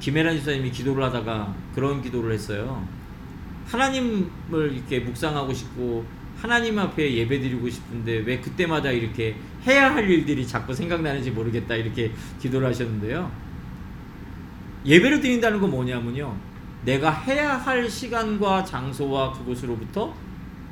[0.00, 2.86] 김혜란 집사님이 기도를 하다가 그런 기도를 했어요.
[3.66, 6.04] 하나님을 이렇게 묵상하고 싶고
[6.36, 12.66] 하나님 앞에 예배드리고 싶은데 왜 그때마다 이렇게 해야 할 일들이 자꾸 생각나는지 모르겠다 이렇게 기도를
[12.68, 13.30] 하셨는데요.
[14.84, 16.36] 예배를 드린다는 건 뭐냐면요.
[16.84, 20.14] 내가 해야 할 시간과 장소와 그곳으로부터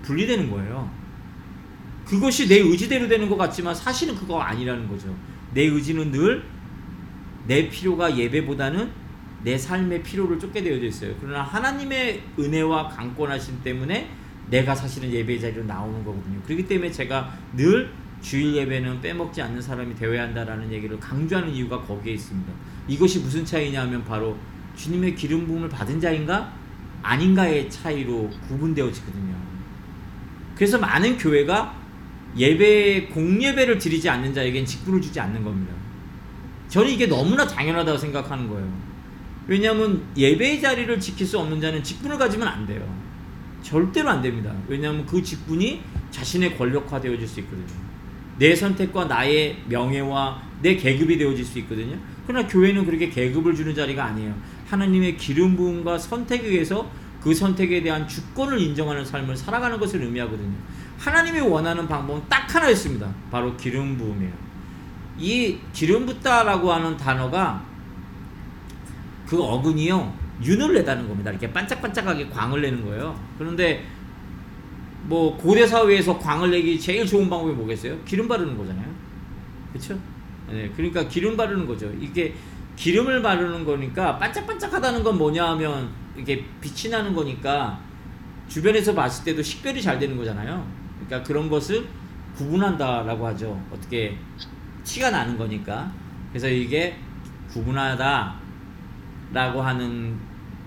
[0.03, 0.91] 분리되는 거예요.
[2.05, 5.15] 그것이 내 의지대로 되는 것 같지만 사실은 그거 아니라는 거죠.
[5.55, 6.61] 내 의지는 늘
[7.51, 8.91] 내 필요가 예배보다는
[9.43, 11.15] 내 삶의 필요를 쫓게 되어져 있어요.
[11.21, 14.09] 그러나 하나님의 은혜와 강권하심 때문에
[14.51, 16.41] 내가 사실은 예배 자리로 나오는 거거든요.
[16.43, 22.15] 그렇기 때문에 제가 늘 주일 예배는 빼먹지 않는 사람이 되어야 한다라는 얘기를 강조하는 이유가 거기에
[22.15, 22.53] 있습니다.
[22.91, 24.37] 이것이 무슨 차이냐면 바로
[24.77, 26.53] 주님의 기름 부음을 받은 자인가
[27.03, 29.35] 아닌가의 차이로 구분되어지거든요.
[30.57, 31.79] 그래서 많은 교회가
[32.37, 35.73] 예배 공예배를 드리지 않는 자에겐 직분을 주지 않는 겁니다.
[36.69, 38.71] 저는 이게 너무나 당연하다고 생각하는 거예요.
[39.47, 42.83] 왜냐하면 예배의 자리를 지킬 수 없는 자는 직분을 가지면 안 돼요.
[43.63, 44.53] 절대로 안 됩니다.
[44.67, 47.67] 왜냐하면 그 직분이 자신의 권력화 되어질 수 있거든요.
[48.39, 51.97] 내 선택과 나의 명예와 내 계급이 되어질 수 있거든요.
[52.31, 54.33] 그러나 교회는 그렇게 계급을 주는 자리가 아니에요.
[54.69, 56.89] 하나님의 기름 부음과 선택에 의해서
[57.21, 60.55] 그 선택에 대한 주권을 인정하는 삶을 살아가는 것을 의미하거든요.
[60.97, 63.13] 하나님이 원하는 방법은 딱 하나 있습니다.
[63.33, 64.33] 바로 기름 부음이에요.
[65.19, 67.65] 이 기름 붓다라고 하는 단어가
[69.27, 70.15] 그 어근이요
[70.45, 71.33] 윤을 내다는 겁니다.
[71.33, 73.19] 이렇게 반짝반짝하게 광을 내는 거예요.
[73.39, 73.85] 그런데
[75.03, 77.99] 뭐 고대 사회에서 광을 내기 제일 좋은 방법이 뭐겠어요?
[78.05, 78.87] 기름 바르는 거잖아요.
[79.73, 79.99] 그렇죠?
[80.51, 81.91] 네, 그러니까 기름 바르는 거죠.
[82.01, 82.35] 이게
[82.77, 87.79] 기름을 바르는 거니까 반짝반짝하다는 건 뭐냐 하면 이게 빛이 나는 거니까
[88.49, 90.67] 주변에서 봤을 때도 식별이 잘 되는 거잖아요.
[90.97, 91.87] 그러니까 그런 것을
[92.37, 93.61] 구분한다라고 하죠.
[93.71, 94.17] 어떻게
[94.85, 95.93] 티가 나는 거니까.
[96.31, 96.97] 그래서 이게
[97.51, 98.41] 구분하다라고
[99.33, 100.19] 하는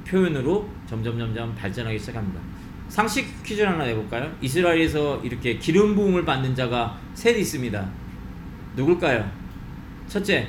[0.05, 2.39] 표현으로 점점 점점 발전하기 시작합니다.
[2.89, 4.31] 상식 퀴즈 하나 내볼까요?
[4.41, 7.89] 이스라엘에서 이렇게 기름 부음을 받는 자가 셋 있습니다.
[8.75, 9.42] 누굴까요?
[10.13, 10.47] 첫째,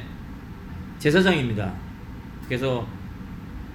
[0.98, 1.72] 제사장입니다.
[2.46, 2.86] 그래서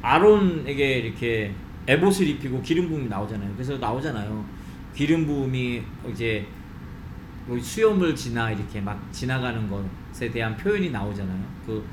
[0.04, 1.52] 아론에게 이렇게
[1.88, 3.52] 에봇을 입히고 기름 부음이 나오잖아요.
[3.56, 4.46] 그래서 나오잖아요.
[4.94, 6.46] 기름 부음이 이제
[7.48, 11.44] 뭐 수염을 지나 이렇게 막 지나가는 것에 대한 표현이 나오잖아요.
[11.66, 11.84] 그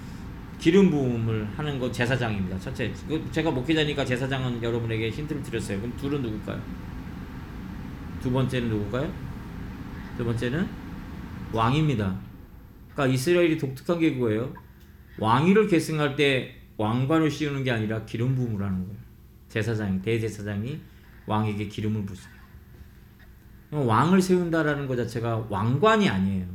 [0.59, 2.59] 기름 부음을 하는 건 제사장입니다.
[2.59, 5.81] 첫째, 그 제가 목회자니까 제사장은 여러분에게 힌트를 드렸어요.
[5.81, 6.61] 그럼 둘은 누굴까요?
[8.21, 9.11] 두 번째는 누굴까요?
[10.19, 10.69] 두 번째는
[11.55, 12.26] 왕입니다.
[12.97, 14.55] 그러니까 이스라엘이 독특한 게 그거예요.
[15.19, 18.99] 왕위를 계승할 때 왕관을 씌우는 게 아니라 기름 부음을 하는 거예요.
[19.51, 20.81] 제사장이 대제사장이
[21.27, 22.43] 왕에게 기름을 붓습니다.
[23.71, 26.47] 왕을 세운다라는 것 자체가 왕관이 아니에요.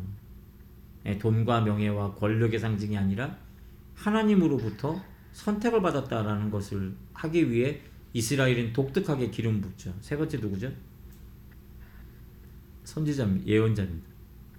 [1.06, 3.38] 예, 돈과 명예와 권력의 상징이 아니라
[3.96, 5.02] 하나님으로부터
[5.34, 7.82] 선택을 받았다라는 것을 하기 위해
[8.14, 9.94] 이스라엘은 독특하게 기름 붓죠.
[10.02, 10.72] 세 번째 누구죠?
[12.84, 13.48] 선지자입니다.
[13.48, 14.08] 예언자입니다.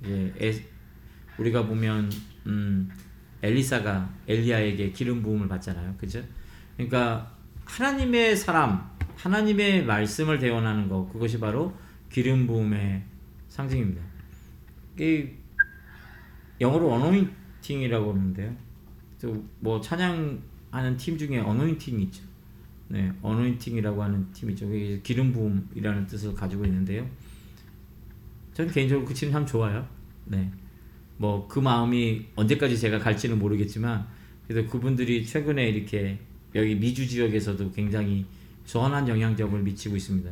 [0.06, 0.71] 예, 에,
[1.38, 2.10] 우리가 보면
[2.46, 2.90] 음,
[3.42, 5.94] 엘리사가 엘리야에게 기름 부음을 받잖아요.
[5.98, 6.22] 그죠?
[6.76, 11.74] 그러니까 하나님의 사람, 하나님의 말씀을 대언하는 것 그것이 바로
[12.10, 13.02] 기름 부음의
[13.48, 14.02] 상징입니다.
[15.00, 15.28] 이
[16.60, 18.54] 영어로 어노인팅이라고 하는데요.
[19.60, 22.24] 뭐 찬양하는 팀 중에 어노인팅이 있죠.
[22.88, 24.68] 네, 어노인팅이라고 하는 팀이죠.
[25.02, 27.08] 기름 부음이라는 뜻을 가지고 있는데요.
[28.52, 29.86] 저는 개인적으로 그 팀 참 좋아요.
[30.26, 30.50] 네.
[31.18, 34.06] 뭐 그 마음이 언제까지 제가 갈지는 모르겠지만
[34.46, 36.18] 그래서 그분들이 최근에 이렇게
[36.54, 38.26] 여기 미주 지역에서도 굉장히
[38.64, 40.30] 선한 영향력을 미치고 있습니다.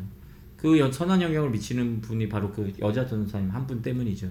[0.57, 4.31] 그 선한 영향을 미치는 분이 바로 그 여자 전사님 한 분 때문이죠.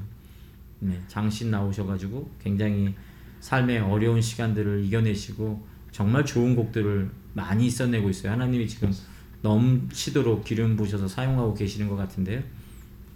[0.82, 2.94] 네, 장신 나오셔가지고 굉장히
[3.40, 8.34] 삶의 어려운 시간들을 이겨내시고 정말 좋은 곡들을 많이 써내고 있어요.
[8.34, 8.94] 하나님이 지금
[9.42, 12.42] 넘치도록 기름 부으셔서 사용하고 계시는 것 같은데요.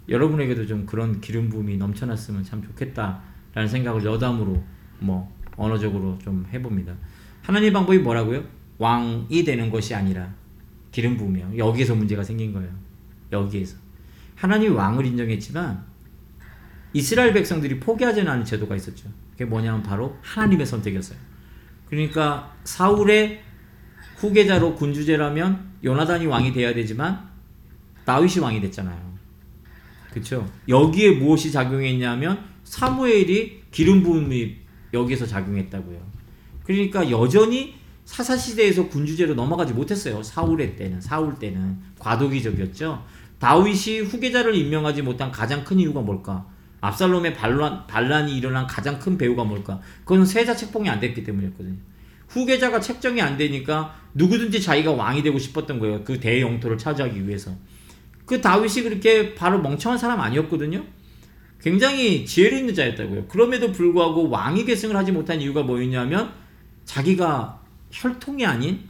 [0.08, 4.62] 여러분에게도 좀 그런 기름 부음이 넘쳐났으면 참 좋겠다라는 생각을 여담으로
[5.00, 6.94] 뭐 언어적으로 좀 해봅니다.
[7.42, 8.44] 하나님 방법이 뭐라고요?
[8.78, 10.34] 왕이 되는 것이 아니라
[10.90, 11.58] 기름 부음이요.
[11.58, 12.70] 여기에서 문제가 생긴 거예요.
[13.32, 13.76] 여기에서
[14.36, 15.84] 하나님이 왕을 인정했지만
[16.92, 19.08] 이스라엘 백성들이 포기하지는 않은 제도가 있었죠.
[19.32, 21.18] 그게 뭐냐면 바로 하나님의 선택이었어요.
[21.88, 23.42] 그러니까 사울의
[24.16, 27.28] 후계자로 군주제라면 요나단이 왕이 돼야 되지만
[28.04, 29.13] 다윗이 왕이 됐잖아요.
[30.14, 30.48] 그렇죠?
[30.68, 34.54] 여기에 무엇이 작용했냐면 사무엘이 기름 부음이
[34.92, 36.00] 여기서 작용했다고요.
[36.62, 37.74] 그러니까 여전히
[38.04, 40.22] 사사 시대에서 군주제로 넘어가지 못했어요.
[40.22, 43.04] 사울의 때는 사울 때는 과도기적이었죠.
[43.40, 46.46] 다윗이 후계자를 임명하지 못한 가장 큰 이유가 뭘까?
[46.80, 49.80] 압살롬의 반란, 반란이 일어난 가장 큰 배우가 뭘까?
[50.04, 51.76] 그건 세자 책봉이 안 됐기 때문이었거든요.
[52.28, 56.04] 후계자가 책정이 안 되니까 누구든지 자기가 왕이 되고 싶었던 거예요.
[56.04, 57.52] 그 대영토를 차지하기 위해서.
[58.26, 60.84] 그 다윗이 그렇게 바로 멍청한 사람 아니었거든요.
[61.60, 63.26] 굉장히 지혜를 있는 자였다고요.
[63.26, 66.32] 그럼에도 불구하고 왕이 계승을 하지 못한 이유가 뭐였냐면
[66.84, 68.80] 자기가 혈통이 아닌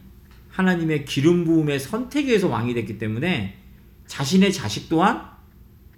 [0.50, 3.58] 하나님의 기름 부음의 선택에 의해서 왕이 됐기 때문에
[4.06, 5.22] 자신의 자식 또한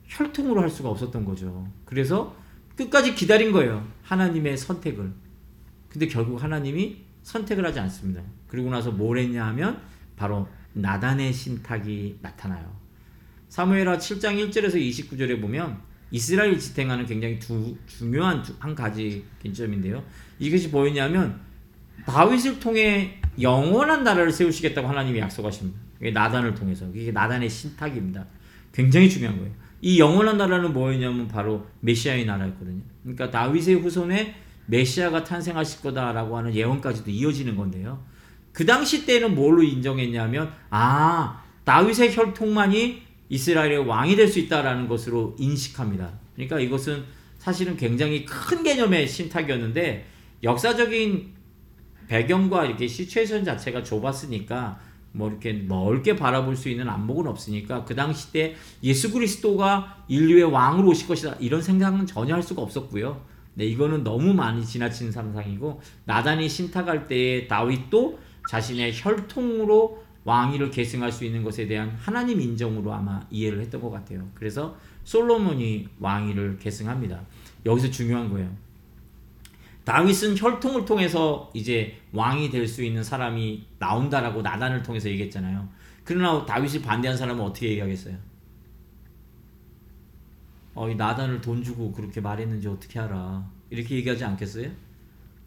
[0.06, 1.68] 혈통으로 할 수가 없었던 거죠.
[1.84, 2.36] 그래서
[2.76, 3.86] 끝까지 기다린 거예요.
[4.02, 5.12] 하나님의 선택을.
[5.88, 8.22] 근데 결국 하나님이 선택을 하지 않습니다.
[8.48, 9.80] 그리고 나서 뭘 했냐 하면
[10.16, 12.85] 바로 나단의 신탁이 나타나요.
[13.56, 15.78] 사무엘하 7장 1절에서 29절에 보면
[16.10, 20.04] 이스라엘 지탱하는 굉장히 두, 중요한 두, 한 가지 개점인데요.
[20.38, 21.40] 이것이 뭐였냐면
[22.04, 25.80] 다윗을 통해 영원한 나라를 세우시겠다고 하나님이 약속하십니다.
[26.12, 26.86] 나단을 통해서.
[26.94, 28.26] 이게 나단의 신탁입니다.
[28.72, 29.54] 굉장히 중요한 거예요.
[29.80, 32.82] 이 영원한 나라는 뭐였냐면 바로 메시아의 나라였거든요.
[33.04, 34.34] 그러니까 다윗의 후손에
[34.66, 38.04] 메시아가 탄생하실 거다라고 하는 예언까지도 이어지는 건데요.
[38.52, 46.12] 그 당시 때는 뭘로 인정했냐면 아 다윗의 혈통만이 이스라엘의 왕이 될 수 있다라는 것으로 인식합니다.
[46.34, 47.04] 그러니까 이것은
[47.38, 50.06] 사실은 굉장히 큰 개념의 신탁이었는데
[50.42, 51.34] 역사적인
[52.08, 54.78] 배경과 이렇게 시츄에이션 자체가 좁았으니까
[55.12, 60.88] 뭐 이렇게 넓게 바라볼 수 있는 안목은 없으니까 그 당시 때 예수 그리스도가 인류의 왕으로
[60.88, 63.24] 오실 것이다 이런 생각은 전혀 할 수가 없었고요.
[63.54, 68.18] 네, 이거는 너무 많이 지나친 상상이고 나단이 신탁할 때에 다윗도
[68.50, 74.28] 자신의 혈통으로 왕위를 계승할 수 있는 것에 대한 하나님 인정으로 아마 이해를 했던 것 같아요.
[74.34, 77.22] 그래서 솔로몬이 왕위를 계승합니다.
[77.64, 78.50] 여기서 중요한 거예요.
[79.84, 85.68] 다윗은 혈통을 통해서 이제 왕이 될 수 있는 사람이 나온다라고 나단을 통해서 얘기했잖아요.
[86.02, 88.16] 그러나 다윗이 반대한 사람은 어떻게 얘기하겠어요?
[90.74, 93.48] 어, 이 나단을 돈 주고 그렇게 말했는지 어떻게 알아?
[93.70, 94.70] 이렇게 얘기하지 않겠어요?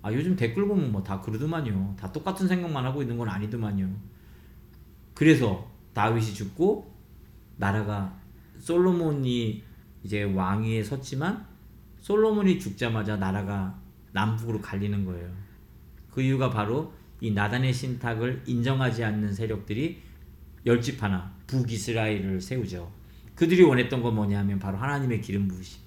[0.01, 1.95] 아, 요즘 댓글 보면 뭐 다 그러더만요.
[1.99, 3.89] 다 똑같은 생각만 하고 있는 건 아니더만요.
[5.19, 6.95] 그래서 다윗이 죽고
[7.57, 8.17] 나라가
[8.57, 9.61] 솔로몬이
[10.01, 11.45] 이제 왕위에 섰지만
[11.99, 13.77] 솔로몬이 죽자마자 나라가
[14.13, 15.29] 남북으로 갈리는 거예요.
[16.09, 20.01] 그 이유가 바로 이 나단의 신탁을 인정하지 않는 세력들이
[20.65, 22.89] 열집 하나 북이스라엘을 세우죠.
[23.35, 25.81] 그들이 원했던 건 뭐냐면 바로 하나님의 기름 부으심.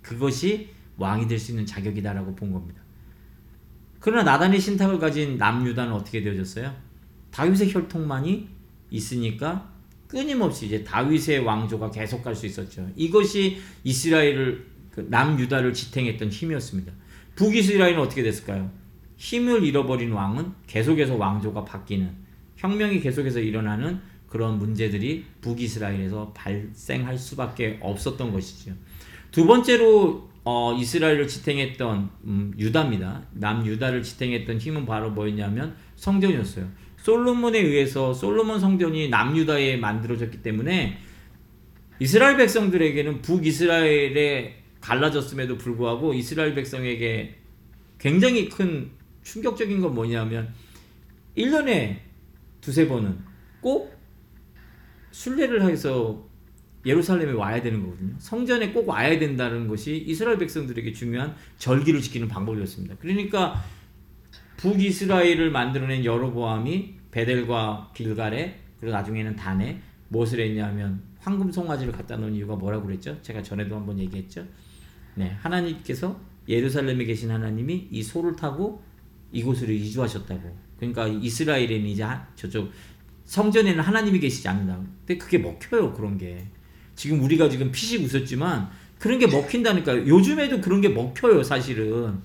[0.00, 2.80] 그것이 왕이 될 수 있는 자격이다라고 본 겁니다.
[3.98, 6.72] 그러나 나단의 신탁을 가진 남유다는 어떻게 되어졌어요?
[7.32, 8.55] 다윗의 혈통만이
[8.90, 9.70] 있으니까
[10.08, 12.88] 끊임없이 이제 다윗의 왕조가 계속 갈 수 있었죠.
[12.96, 16.92] 이것이 이스라엘을 그 남유다를 지탱했던 힘이었습니다.
[17.34, 18.70] 북이스라엘은 어떻게 됐을까요?
[19.16, 22.10] 힘을 잃어버린 왕은 계속해서 왕조가 바뀌는
[22.56, 28.72] 혁명이 계속해서 일어나는 그런 문제들이 북이스라엘에서 발생할 수밖에 없었던 것이죠.
[29.30, 33.24] 두 번째로 어, 이스라엘을 지탱했던 음, 유다입니다.
[33.32, 36.68] 남유다를 지탱했던 힘은 바로 뭐였냐면 성전이었어요.
[37.06, 40.98] 솔로몬에 의해서 솔로몬 성전이 남유다에 만들어졌기 때문에
[42.00, 47.36] 이스라엘 백성들에게는 북이스라엘에 갈라졌음에도 불구하고 이스라엘 백성에게
[48.00, 48.90] 굉장히 큰
[49.22, 50.52] 충격적인 건 뭐냐면
[51.38, 51.98] 1년에
[52.60, 53.18] 두세 번은
[53.60, 53.96] 꼭
[55.12, 56.28] 순례를 해서
[56.84, 58.16] 예루살렘에 와야 되는 거거든요.
[58.18, 62.96] 성전에 꼭 와야 된다는 것이 이스라엘 백성들에게 중요한 절기를 지키는 방법이었습니다.
[62.98, 63.62] 그러니까
[64.56, 72.54] 북이스라엘을 만들어낸 여로보암이 베델과 길갈에 그리고 나중에는 단에 무엇을 했냐면 황금 송아지를 갖다 놓은 이유가
[72.54, 73.16] 뭐라고 그랬죠?
[73.22, 74.44] 제가 전에도 한번 얘기했죠.
[75.14, 78.82] 네, 하나님께서 예루살렘에 계신 하나님이 이 소를 타고
[79.32, 80.56] 이곳으로 이주하셨다고.
[80.76, 82.70] 그러니까 이스라엘에는 이제 저쪽
[83.24, 84.78] 성전에는 하나님이 계시지 않는다.
[85.06, 86.46] 근데 그게 먹혀요, 그런 게.
[86.96, 90.06] 지금 우리가 지금 피식 웃었지만 그런 게 먹힌다니까요.
[90.06, 92.20] 요즘에도 그런 게 먹혀요, 사실은.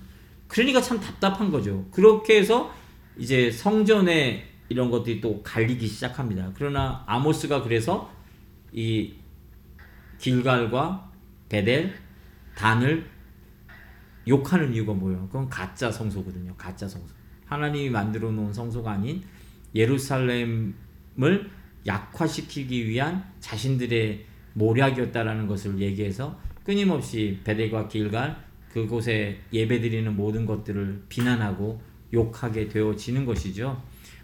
[0.48, 1.86] 그러니까 참 답답한 거죠.
[1.90, 2.70] 그렇게 해서
[3.16, 6.50] 이제 성전에 이런 것들이 또 갈리기 시작합니다.
[6.54, 8.10] 그러나 아모스가 그래서
[8.72, 9.14] 이
[10.18, 11.12] 길갈과
[11.48, 11.94] 베델,
[12.56, 13.06] 단을
[14.26, 15.26] 욕하는 이유가 뭐예요?
[15.26, 16.54] 그건 가짜 성소거든요.
[16.56, 17.14] 가짜 성소.
[17.44, 19.22] 하나님이 만들어 놓은 성소가 아닌
[19.74, 20.74] 예루살렘을
[21.86, 31.82] 약화시키기 위한 자신들의 모략이었다라는 것을 얘기해서 끊임없이 베델과 길갈 그곳에 예배드리는 모든 것들을 비난하고
[32.14, 33.82] 욕하게 되어지는 것이죠.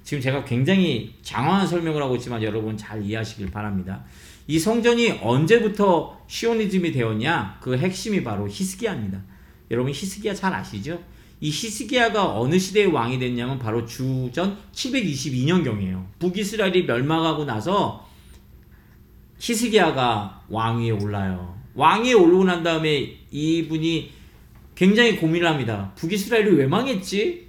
[0.09, 4.07] 지금 제가 굉장히 장황한 설명을 하고 있지만 여러분 잘 이해하시길 바랍니다.
[4.47, 7.59] 이 성전이 언제부터 시오니즘이 되었냐?
[7.61, 9.23] 그 핵심이 바로 히스기야입니다.
[9.71, 10.99] 여러분 히스기야 잘 아시죠?
[11.42, 16.07] 이 히스기야가 어느 시대의 왕이 됐냐면 바로 주전 722년경이에요.
[16.21, 18.09] 북이스라엘이 멸망하고 나서
[19.38, 21.55] 히스기야가 왕위에 올라요.
[21.75, 24.11] 왕위에 오르고 난 다음에 이분이
[24.75, 25.92] 굉장히 고민을 합니다.
[25.97, 27.49] 북이스라엘이 왜 망했지?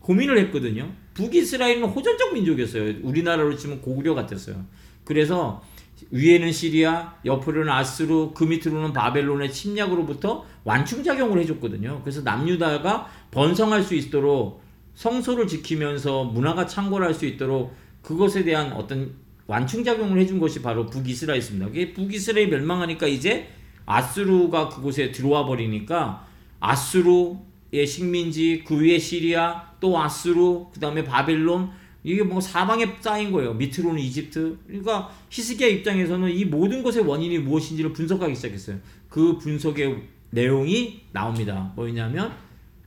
[0.00, 1.01] 고민을 했거든요.
[1.14, 2.94] 북이스라엘은 호전적 민족이었어요.
[3.02, 4.64] 우리나라로 치면 고구려 같았어요.
[5.04, 5.62] 그래서
[6.10, 12.00] 위에는 시리아, 옆으로는 아스루, 그 밑으로는 바벨론의 침략으로부터 완충작용을 해줬거든요.
[12.02, 14.62] 그래서 남유다가 번성할 수 있도록
[14.94, 19.14] 성소를 지키면서 문화가 창궐할 수 있도록 그것에 대한 어떤
[19.46, 21.94] 완충작용을 해준 것이 바로 북이스라엘입니다.
[21.94, 23.48] 북이스라엘 멸망하니까 이제
[23.86, 26.26] 아스루가 그곳에 들어와 버리니까
[26.60, 27.38] 아스루
[27.72, 31.70] 의 식민지, 그 위에 시리아, 또 아스루, 그 다음에 바벨론,
[32.04, 33.54] 이게 뭐 사방에 쌓인 거예요.
[33.54, 34.58] 밑으로는 이집트.
[34.66, 38.78] 그러니까 히스기야 입장에서는 이 모든 것의 원인이 무엇인지를 분석하기 시작했어요.
[39.08, 41.72] 그 분석의 내용이 나옵니다.
[41.76, 42.32] 뭐냐면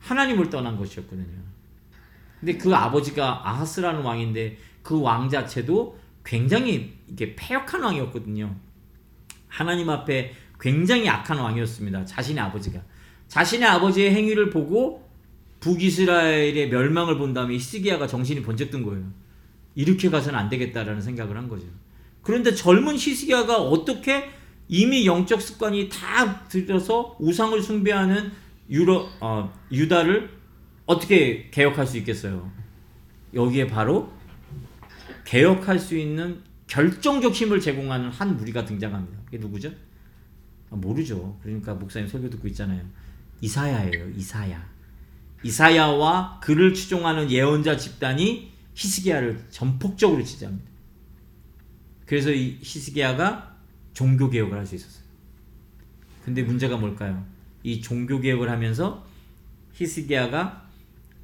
[0.00, 1.46] 하나님을 떠난 것이었거든요.
[2.40, 8.54] 근데 그 아버지가 아하스라는 왕인데 그 왕 자체도 굉장히 이게 폐역한 왕이었거든요.
[9.48, 12.04] 하나님 앞에 굉장히 악한 왕이었습니다.
[12.04, 12.80] 자신의 아버지가.
[13.28, 15.06] 자신의 아버지의 행위를 보고
[15.60, 19.04] 북이스라엘의 멸망을 본 다음에 히스기야가 정신이 번쩍 든 거예요.
[19.74, 21.66] 이렇게 가서는 안 되겠다라는 생각을 한 거죠.
[22.22, 24.30] 그런데 젊은 히스기야가 어떻게
[24.68, 28.32] 이미 영적 습관이 다 들여서 우상을 숭배하는
[28.68, 30.30] 유러, 어, 유다를
[30.86, 32.50] 어떻게 개혁할 수 있겠어요?
[33.34, 34.12] 여기에 바로
[35.24, 39.18] 개혁할 수 있는 결정적 힘을 제공하는 한 무리가 등장합니다.
[39.24, 39.70] 그게 누구죠?
[40.70, 41.38] 아, 모르죠.
[41.42, 42.82] 그러니까 목사님 설교 듣고 있잖아요.
[43.40, 44.10] 이사야예요.
[44.10, 44.68] 이사야.
[45.42, 50.68] 이사야와 그를 추종하는 예언자 집단이 히스기야를 전폭적으로 지지합니다.
[52.06, 53.56] 그래서 이 히스기야가
[53.92, 55.04] 종교 개혁을 할 수 있었어요.
[56.24, 57.24] 근데 문제가 뭘까요?
[57.62, 59.06] 이 종교 개혁을 하면서
[59.74, 60.68] 히스기야가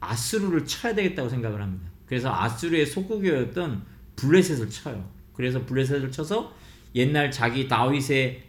[0.01, 1.91] 아수르를 쳐야 되겠다고 생각을 합니다.
[2.07, 3.85] 그래서 아수르의 속국이었던
[4.17, 5.09] 블레셋을 쳐요.
[5.35, 6.55] 그래서 블레셋을 쳐서
[6.95, 8.43] 옛날 자기 다윗의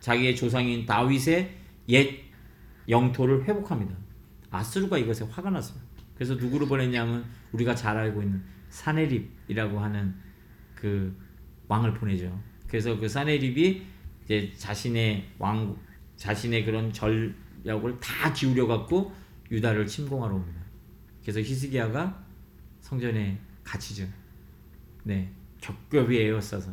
[0.00, 1.56] 자기의 조상인 다윗의
[1.88, 2.25] 옛
[2.88, 3.96] 영토를 회복합니다.
[4.50, 5.78] 아수르가 이것에 화가 났어요.
[6.14, 10.14] 그래서 누구를 보냈냐면 우리가 잘 알고 있는 사네립이라고 하는
[10.74, 11.16] 그
[11.68, 12.40] 왕을 보내죠.
[12.66, 13.82] 그래서 그 사네립이
[14.24, 15.76] 이제 자신의 왕
[16.16, 19.14] 자신의 그런 전력을 다 기울여 갖고
[19.50, 20.60] 유다를 침공하러 옵니다.
[21.22, 22.24] 그래서 히스기야가
[22.80, 24.06] 성전에 갇히죠.
[25.04, 26.72] 네, 겹겹이 에워싸서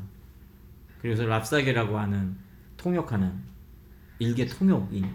[1.00, 2.36] 그래서 랍사게라고 하는
[2.78, 3.34] 통역하는
[4.20, 5.06] 일개 통역인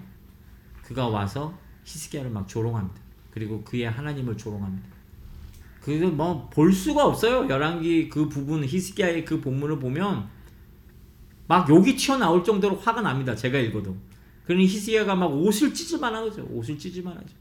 [0.89, 1.53] 그가 와서
[1.85, 2.99] 히스기야를 막 조롱합니다.
[3.31, 4.89] 그리고 그의 하나님을 조롱합니다.
[5.83, 7.47] 그거 뭐 볼 수가 없어요.
[7.47, 10.29] 열왕기 그 부분 히스기야의 그 본문을 보면
[11.47, 13.35] 막 욕이 튀어나올 정도로 화가 납니다.
[13.35, 13.97] 제가 읽어도.
[14.47, 16.47] 그러니 히스기야가 막 옷을 찢을만 하죠.
[16.51, 17.37] 옷을 찢을만 하죠.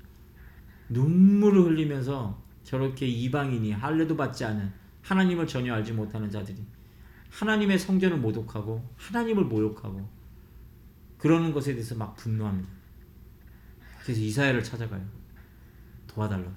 [0.89, 4.74] 눈물을 흘리면서 저렇게 이방인이 할례도 받지 않은
[5.04, 6.58] 하나님을 전혀 알지 못하는 자들이
[7.30, 10.06] 하나님의 성전을 모독하고 하나님을 모욕하고
[11.18, 12.76] 그러는 것에 대해서 막 분노합니다.
[14.08, 15.05] 그래서 이사야를 찾아가요.
[16.08, 16.49] 도와달라고.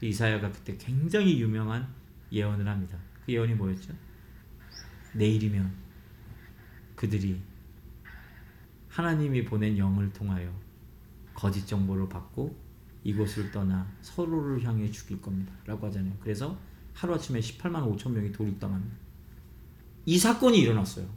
[0.00, 1.86] 이사야가 그때 굉장히 유명한
[2.32, 2.98] 예언을 합니다.
[3.24, 3.94] 그 예언이 뭐였죠?
[5.14, 5.72] 내일이면
[6.96, 7.40] 그들이
[8.88, 10.52] 하나님이 보낸 영을 통하여
[11.32, 12.60] 거짓 정보를 받고
[13.04, 15.52] 이곳을 떠나 서로를 향해 죽일 겁니다.
[15.64, 16.12] 라고 하잖아요.
[16.18, 16.58] 그래서
[16.94, 18.96] 하루아침에 18만 5천 명이 돌입당합니다.
[20.06, 21.08] 이 사건이 일어났어요.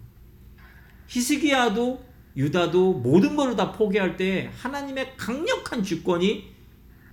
[1.08, 6.54] 히스기야도 유다도 모든 것을 다 포기할 때 하나님의 강력한 주권이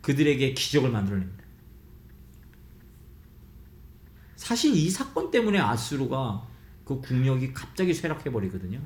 [0.01, 1.45] 그들에게 기적을 만들어냅니다.
[4.37, 6.49] 사실 이 사건 때문에 아수르가
[6.85, 8.81] 그 국력이 갑자기 쇠락해 버리거든요.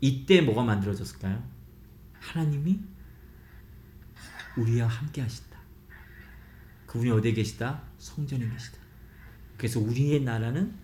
[0.00, 1.42] 이때 뭐가 만들어졌을까요?
[2.20, 2.80] 하나님이
[4.58, 5.58] 우리와 함께 하신다.
[6.86, 7.82] 그분이 어디에 계시다?
[7.98, 8.78] 성전에 계시다.
[9.56, 10.74] 그래서 우리의 나라는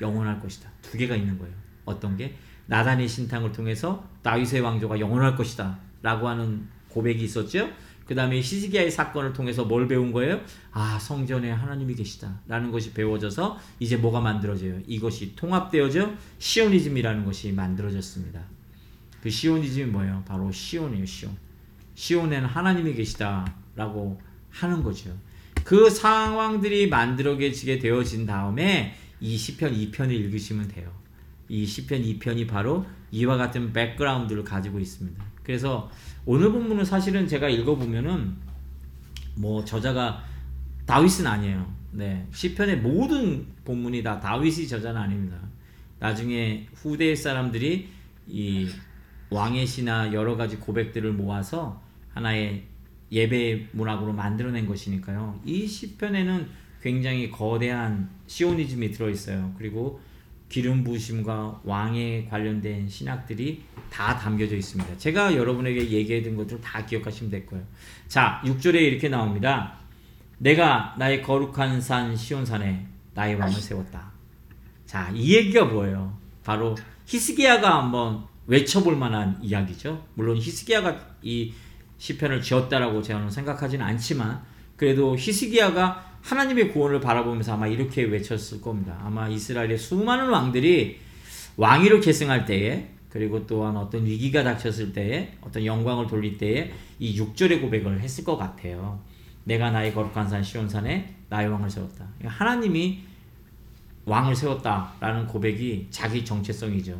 [0.00, 0.70] 영원할 것이다.
[0.82, 1.54] 두 개가 있는 거예요.
[1.84, 2.36] 어떤 게
[2.68, 5.78] 나단의 신탕을 통해서 다윗의 왕조가 영원할 것이다.
[6.02, 7.68] 라고 하는 고백이 있었죠.
[8.06, 10.40] 그 다음에 시즈기야의 사건을 통해서 뭘 배운 거예요?
[10.72, 14.80] 아 성전에 하나님이 계시다 라는 것이 배워져서 이제 뭐가 만들어져요?
[14.86, 18.40] 이것이 통합되어져 시오니즘이라는 것이 만들어졌습니다.
[19.22, 20.22] 그 시오니즘이 뭐예요?
[20.26, 21.36] 바로 시온이에요 시온.
[21.94, 25.10] 시온에는 하나님이 계시다 라고 하는 거죠.
[25.64, 30.97] 그 상황들이 만들어지게 되어진 다음에 이 시편 2편을 읽으시면 돼요.
[31.48, 35.24] 이 시편 2편이 바로 이와 같은 백그라운드를 가지고 있습니다.
[35.42, 35.90] 그래서
[36.26, 38.36] 오늘 본문은 사실은 제가 읽어보면은
[39.36, 40.24] 뭐 저자가
[40.86, 41.72] 다윗은 아니에요.
[41.92, 42.26] 네.
[42.32, 45.38] 시편의 모든 본문이 다 다윗이 저자는 아닙니다.
[45.98, 47.88] 나중에 후대 사람들이
[48.26, 48.68] 이
[49.30, 51.82] 왕의 시나 여러 가지 고백들을 모아서
[52.14, 52.64] 하나의
[53.10, 55.40] 예배 문학으로 만들어낸 것이니까요.
[55.44, 56.48] 이 시편에는
[56.82, 59.54] 굉장히 거대한 시오니즘이 들어있어요.
[59.56, 60.00] 그리고
[60.48, 64.96] 기름 부심과 왕에 관련된 신학들이 다 담겨져 있습니다.
[64.98, 67.64] 제가 여러분에게 얘기해둔 것들 다 기억하시면 될 거예요.
[68.06, 69.76] 자, 6절에 이렇게 나옵니다.
[70.38, 74.12] 내가 나의 거룩한 산 시온산에 나의 왕을 세웠다.
[74.86, 76.16] 자, 이 얘기가 뭐예요?
[76.44, 76.76] 바로
[77.06, 80.06] 히스기야가 한번 외쳐볼 만한 이야기죠.
[80.14, 81.52] 물론 히스기야가 이
[81.98, 84.42] 시편을 지었다라고 저는 생각하지는 않지만
[84.76, 88.98] 그래도 히스기야가 하나님의 구원을 바라보면서 아마 이렇게 외쳤을 겁니다.
[89.02, 90.98] 아마 이스라엘의 수많은 왕들이
[91.56, 97.60] 왕위로 계승할 때에 그리고 또한 어떤 위기가 닥쳤을 때에 어떤 영광을 돌릴 때에 이 6절의
[97.60, 99.00] 고백을 했을 것 같아요.
[99.44, 102.06] 내가 나의 거룩한 산 시온산에 나의 왕을 세웠다.
[102.24, 103.00] 하나님이
[104.04, 106.98] 왕을 세웠다라는 고백이 자기 정체성이죠.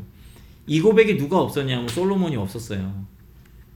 [0.67, 3.07] 이 고백이 누가 없었냐면 솔로몬이 없었어요.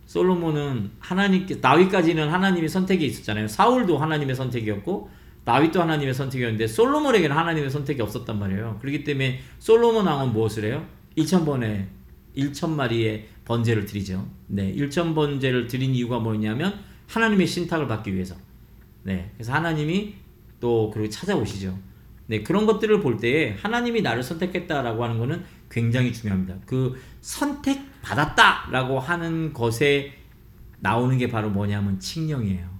[0.06, 3.48] 솔로몬은 하나님께 다윗까지는 하나님의 선택이 있었잖아요.
[3.48, 5.10] 사울도 하나님의 선택이었고
[5.44, 8.78] 다윗도 하나님의 선택이었는데 솔로몬에게는 하나님의 선택이 없었단 말이에요.
[8.80, 10.86] 그렇기 때문에 솔로몬 왕은 무엇을 해요?
[11.16, 11.88] 1천 번에
[12.36, 14.26] 1천 마리의 번제를 드리죠.
[14.46, 18.36] 네, 1천 번제를 드린 이유가 뭐냐면 하나님의 신탁을 받기 위해서.
[19.02, 20.14] 네, 그래서 하나님이
[20.60, 21.76] 또 그리고 찾아오시죠.
[22.26, 26.56] 네, 그런 것들을 볼 때에 하나님이 나를 선택했다라고 하는 것은 굉장히 중요합니다.
[26.66, 30.12] 그 선택받았다라고 하는 것에
[30.78, 32.70] 나오는 게 바로 뭐냐면 칙령이에요.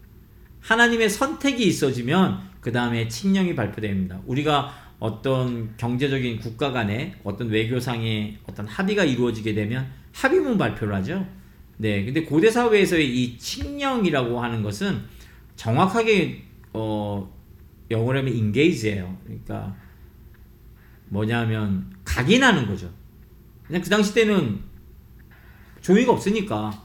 [0.61, 4.21] 하나님의 선택이 있어지면 그 다음에 칙령이 발표됩니다.
[4.25, 11.27] 우리가 어떤 경제적인 국가 간에 어떤 외교상의 어떤 합의가 이루어지게 되면 합의문 발표를 하죠.
[11.79, 12.05] 네.
[12.05, 15.03] 근데 고대 사회에서의 이 칙령이라고 하는 것은
[15.57, 17.29] 정확하게 어
[17.91, 19.19] 영어로 하면 engage예요.
[19.25, 19.75] 그러니까
[21.09, 22.89] 뭐냐면 각인하는 거죠.
[23.67, 24.61] 그냥 그 당시 때는
[25.81, 26.81] 종이가 없으니까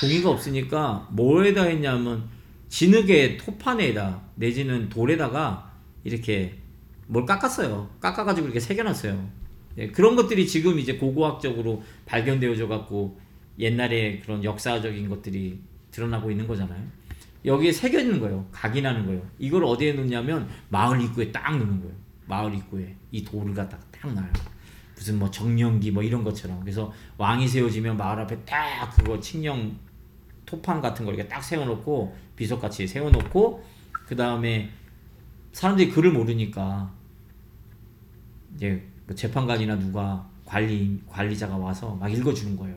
[0.00, 2.28] 종이가 없으니까 뭐에다 했냐면
[2.68, 5.72] 진흙의 토판에다 내지는 돌에다가
[6.04, 6.58] 이렇게
[7.06, 7.90] 뭘 깎았어요.
[8.00, 9.30] 깎아가지고 이렇게 새겨놨어요.
[9.78, 13.18] 예, 그런 것들이 지금 이제 고고학적으로 발견되어져 갖고
[13.58, 15.60] 옛날에 그런 역사적인 것들이
[15.90, 16.82] 드러나고 있는 거잖아요.
[17.44, 18.46] 여기에 새겨 있는 거예요.
[18.52, 19.22] 각인하는 거예요.
[19.38, 21.94] 이걸 어디에 놓냐면 마을 입구에 딱 놓는 거예요.
[22.26, 24.28] 마을 입구에 이 돌을 갖다가 딱 놔요.
[24.94, 26.60] 무슨 뭐 정령기 뭐 이런 것처럼.
[26.60, 29.78] 그래서 왕이 세워지면 마을 앞에 딱 그거 칙령
[30.44, 33.64] 토판 같은 걸 이렇게 딱 세워놓고 비석같이 세워놓고
[34.06, 34.70] 그 다음에
[35.52, 36.90] 사람들이 글을 모르니까
[38.54, 42.76] 이제 뭐 재판관이나 누가 관리 관리자가 와서 막 읽어주는 거예요.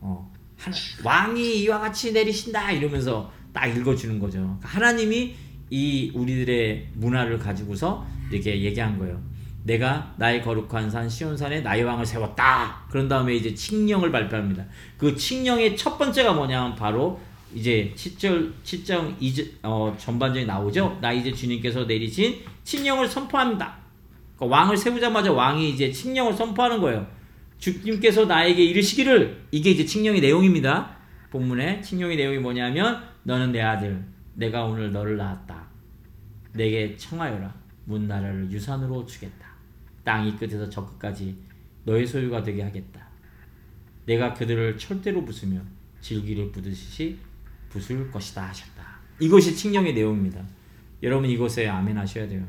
[0.00, 4.38] 어, 하나, 왕이 이와 같이 내리신다 이러면서 딱 읽어주는 거죠.
[4.38, 5.34] 그러니까 하나님이
[5.70, 9.20] 이 우리들의 문화를 가지고서 이렇게 얘기한 거예요.
[9.64, 12.84] 내가 나의 거룩한 산 시온산에 나의 왕을 세웠다.
[12.90, 14.64] 그런 다음에 이제 칙령을 발표합니다.
[14.96, 17.20] 그 칙령의 첫 번째가 뭐냐면 바로
[17.54, 20.98] 이제 7절 7장 이제 어 전반전이 나오죠.
[21.00, 23.78] 나 이제 주님께서 내리신 칙령을 선포합니다.
[24.36, 27.06] 그러니까 왕을 세우자마자 왕이 이제 칙령을 선포하는 거예요.
[27.58, 30.96] 주님께서 나에게 이르시기를 이게 이제 칙령의 내용입니다.
[31.30, 34.02] 본문에 칙령의 내용이 뭐냐면 너는 내 아들
[34.34, 35.68] 내가 오늘 너를 낳았다.
[36.52, 37.54] 내게 청하여라.
[37.84, 39.50] 문 나라를 유산으로 주겠다.
[40.04, 41.36] 땅이 끝에서 저 끝까지
[41.84, 43.08] 너의 소유가 되게 하겠다.
[44.06, 45.60] 내가 그들을 철대로 부수며
[46.00, 47.18] 질기를 부듯이
[47.70, 49.00] 부술 것이다 하셨다.
[49.18, 50.44] 이것이 칙령의 내용입니다.
[51.02, 52.46] 여러분 이것에 아멘 하셔야 돼요.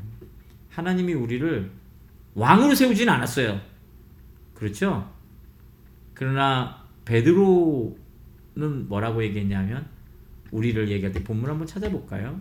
[0.70, 1.70] 하나님이 우리를
[2.34, 3.60] 왕으로 세우지는 않았어요.
[4.54, 5.10] 그렇죠?
[6.14, 7.96] 그러나 베드로는
[8.88, 9.88] 뭐라고 얘기했냐면
[10.50, 12.40] 우리를 얘기할 때 본문 한번 찾아볼까요?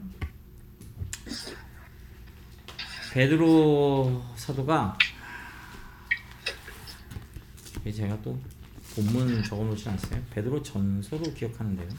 [3.14, 4.98] 베드로 사도가
[7.94, 8.40] 제가 또
[8.96, 10.22] 본문 적어놓지 않았어요.
[10.32, 11.90] 베드로 전서로 기억하는데요.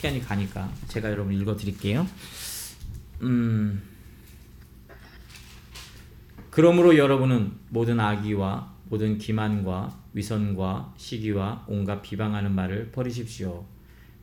[0.00, 2.06] 시간이 가니까 제가 여러분 읽어드릴게요.
[3.20, 3.82] 음,
[6.48, 13.66] 그러므로 여러분은 모든 악의와 모든 기만과 위선과 시기와 온갖 비방하는 말을 버리십시오.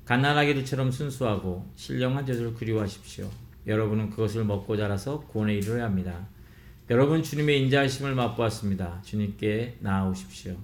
[0.06, 3.30] 갓난아기들처럼 순수하고 신령한 젖을 그리워하십시오.
[3.68, 6.28] 여러분은 그것을 먹고 자라서 구원에 이르러야 합니다.
[6.90, 9.04] 여러분 주님의 인자하심을 맛보았습니다.
[9.04, 10.58] 주님께 나아오십시오.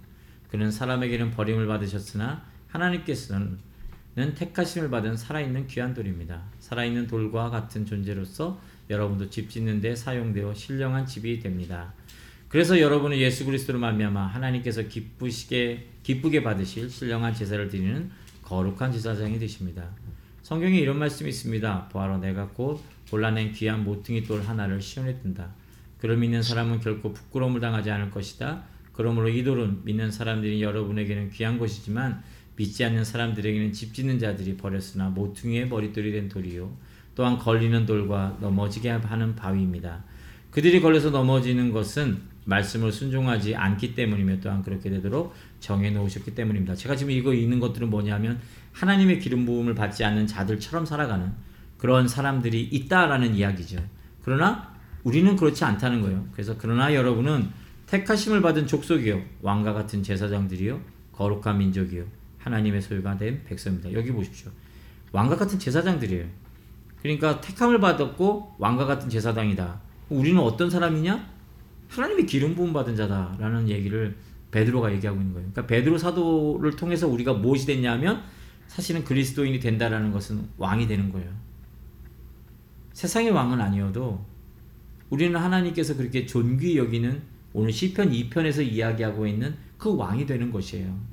[0.50, 3.60] 그는 사람에게는 버림을 받으셨으나 하나님께서는
[4.16, 6.44] 택하심을 받은 살아있는 귀한 돌입니다.
[6.60, 8.60] 살아있는 돌과 같은 존재로서
[8.90, 11.94] 여러분도 집 짓는 데 사용되어 신령한 집이 됩니다.
[12.48, 18.12] 그래서 여러분은 예수 그리스도로 말미암아 하나님께서 기쁘시게 기쁘게 받으실 신령한 제사를 드리는
[18.44, 19.90] 거룩한 제사장이 되십니다.
[20.44, 21.90] 성경에 이런 말씀이 있습니다.
[21.90, 25.50] 보아라 내가 곧 골라낸 귀한 모퉁이 돌 하나를 시온에 든다.
[25.98, 28.64] 그를 믿는 사람은 결코 부끄러움을 당하지 않을 것이다.
[28.92, 32.22] 그러므로 이 돌은 믿는 사람들이 여러분에게는 귀한 것이지만
[32.56, 36.72] 믿지 않는 사람들에게는 집 짓는 자들이 버렸으나 모퉁이의 머릿돌이 된 돌이요.
[37.16, 40.04] 또한 걸리는 돌과 넘어지게 하는 바위입니다.
[40.52, 46.76] 그들이 걸려서 넘어지는 것은 말씀을 순종하지 않기 때문이며 또한 그렇게 되도록 정해 놓으셨기 때문입니다.
[46.76, 48.40] 제가 지금 이거 읽는 것들은 뭐냐면
[48.74, 51.32] 하나님의 기름 부음을 받지 않는 자들처럼 살아가는
[51.78, 53.78] 그런 사람들이 있다라는 이야기죠.
[54.24, 54.74] 그러나
[55.04, 56.28] 우리는 그렇지 않다는 거예요.
[56.32, 57.50] 그래서 그러나 여러분은
[57.88, 60.82] 택하심을 받은 족속이요 왕과 같은 제사장들이요
[61.14, 62.06] 거룩한 민족이요
[62.44, 63.94] 하나님의 소유가 된 백성입니다.
[63.94, 64.52] 여기 보십시오.
[65.12, 66.26] 왕과 같은 제사장들이에요.
[67.02, 69.82] 그러니까 택함을 받았고 왕과 같은 제사장이다.
[70.10, 71.32] 우리는 어떤 사람이냐?
[71.90, 74.16] 하나님의 기름 부음 받은 자다라는 얘기를
[74.52, 75.50] 베드로가 얘기하고 있는 거예요.
[75.52, 78.24] 그러니까 베드로 사도를 통해서 우리가 무엇이 됐냐면
[78.68, 81.32] 사실은 그리스도인이 된다라는 것은 왕이 되는 거예요.
[82.94, 84.26] 세상의 왕은 아니어도
[85.10, 87.22] 우리는 하나님께서 그렇게 존귀 여기는
[87.54, 91.13] 오늘 시편 2편에서 이야기하고 있는 그 왕이 되는 것이에요.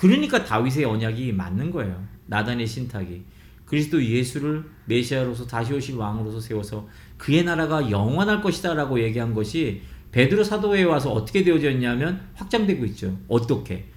[0.00, 2.02] 그러니까 다윗의 언약이 맞는 거예요.
[2.24, 3.22] 나단의 신탁이.
[3.66, 6.88] 그리스도 예수를 메시아로서 다시 오실 왕으로서 세워서
[7.18, 13.18] 그의 나라가 영원할 것이다라고 얘기한 것이 베드로 사도에 와서 어떻게 되어졌냐면 확장되고 있죠.
[13.28, 13.90] 어떻게?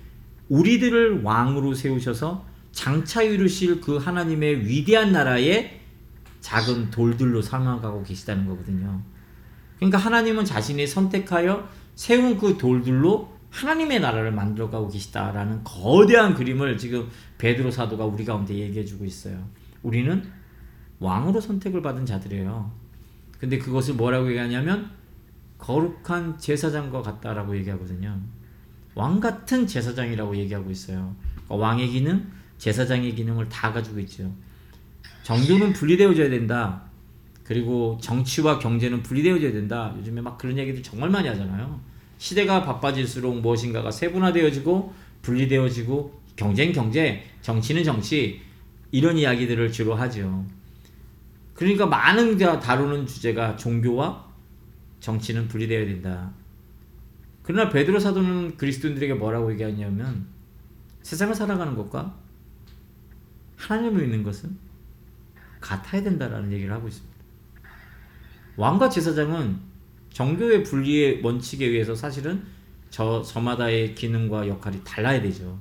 [0.49, 5.80] 우리들을 왕으로 세우셔서 장차 이루실 그 하나님의 위대한 나라에
[6.41, 9.01] 작은 돌들로 삼아가고 계시다는 거거든요.
[9.78, 17.70] 그러니까 하나님은 자신이 선택하여 세운 그 돌들로 하나님의 나라를 만들어가고 계시다라는 거대한 그림을 지금 베드로
[17.70, 19.47] 사도가 우리 가운데 얘기해주고 있어요.
[19.84, 20.24] 우리는
[20.99, 22.72] 왕으로 선택을 받은 자들이에요.
[23.39, 24.89] 근데 그것을 뭐라고 얘기하냐면
[25.60, 28.20] 거룩한 제사장과 같다라고 얘기하거든요.
[28.95, 31.16] 왕 같은 제사장이라고 얘기하고 있어요.
[31.45, 32.26] 그러니까 왕의 기능,
[32.58, 34.34] 제사장의 기능을 다 가지고 있죠.
[35.24, 36.84] 정교는 분리되어져야 된다.
[37.43, 39.93] 그리고 정치와 경제는 분리되어져야 된다.
[39.97, 41.92] 요즘에 막 그런 얘기들 정말 많이 하잖아요.
[42.24, 44.93] 시대가 바빠질수록 무엇인가가 세분화되어지고
[45.24, 48.39] 분리되어지고 경쟁 경제, 정치는 정치
[48.91, 50.45] 이런 이야기들을 주로 하죠.
[51.53, 54.26] 그러니까 많은 다루는 주제가 종교와
[55.01, 56.32] 정치는 분리되어야 된다.
[57.41, 60.26] 그러나 베드로 사도는 그리스도인들에게 뭐라고 얘기하냐면
[61.01, 62.15] 세상을 살아가는 것과
[63.57, 64.57] 하나님을 믿는 것은
[65.59, 67.17] 같아야 된다라는 얘기를 하고 있습니다.
[68.55, 69.72] 왕과 제사장은
[70.14, 72.43] 정교의 분리의 원칙에 의해서 사실은
[72.89, 75.59] 저 저마다의 기능과 역할이 달라야 되죠.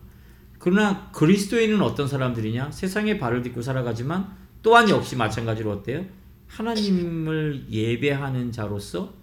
[0.59, 2.70] 그러나 그리스도인은 어떤 사람들이냐?
[2.70, 6.05] 세상의 발을 딛고 살아가지만 또한 역시 마찬가지로 어때요?
[6.46, 9.14] 하나님을 예배하는 자로서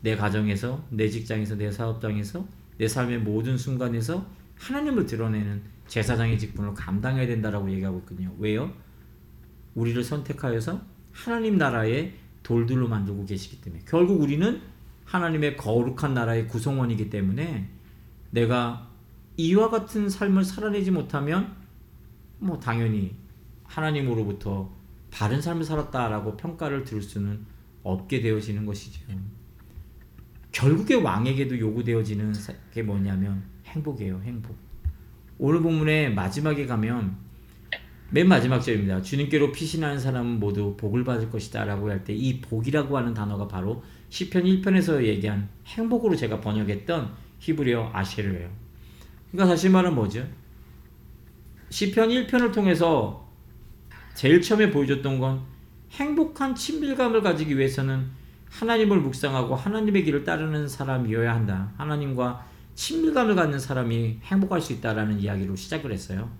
[0.00, 2.46] 내 가정에서, 내 직장에서, 내 사업장에서,
[2.78, 4.24] 내 삶의 모든 순간에서
[4.54, 8.32] 하나님을 드러내는 제사장의 직분을 감당해야 된다라고 얘기하고 있거든요.
[8.38, 8.72] 왜요?
[9.74, 10.80] 우리를 선택하여서
[11.12, 12.14] 하나님 나라의
[12.46, 14.62] 돌들로 만들고 계시기 때문에 결국 우리는
[15.04, 17.68] 하나님의 거룩한 나라의 구성원이기 때문에
[18.30, 18.88] 내가
[19.36, 21.56] 이와 같은 삶을 살아내지 못하면
[22.38, 23.16] 뭐 당연히
[23.64, 24.70] 하나님으로부터
[25.10, 27.44] 바른 삶을 살았다라고 평가를 들을 수는
[27.82, 29.00] 없게 되어지는 것이죠.
[30.52, 32.32] 결국에 왕에게도 요구되어지는
[32.72, 34.20] 게 뭐냐면 행복이에요.
[34.20, 34.56] 행복.
[35.38, 37.16] 오늘 본문의 마지막에 가면
[38.10, 39.02] 맨 마지막 절입니다.
[39.02, 43.82] 주님께로 피신하는 사람은 모두 복을 받을 것이다 라고 할 때 이 복이라고 하는 단어가 바로
[44.10, 48.48] 시편 1편에서 얘기한 행복으로 제가 번역했던 히브리어 아쉐르예요.
[49.32, 50.24] 그러니까 사실 말은 뭐죠?
[51.70, 53.28] 시편 1편을 통해서
[54.14, 55.42] 제일 처음에 보여줬던 건
[55.90, 58.06] 행복한 친밀감을 가지기 위해서는
[58.50, 61.72] 하나님을 묵상하고 하나님의 길을 따르는 사람이어야 한다.
[61.76, 62.46] 하나님과
[62.76, 66.30] 친밀감을 갖는 사람이 행복할 수 있다라는 이야기로 시작을 했어요.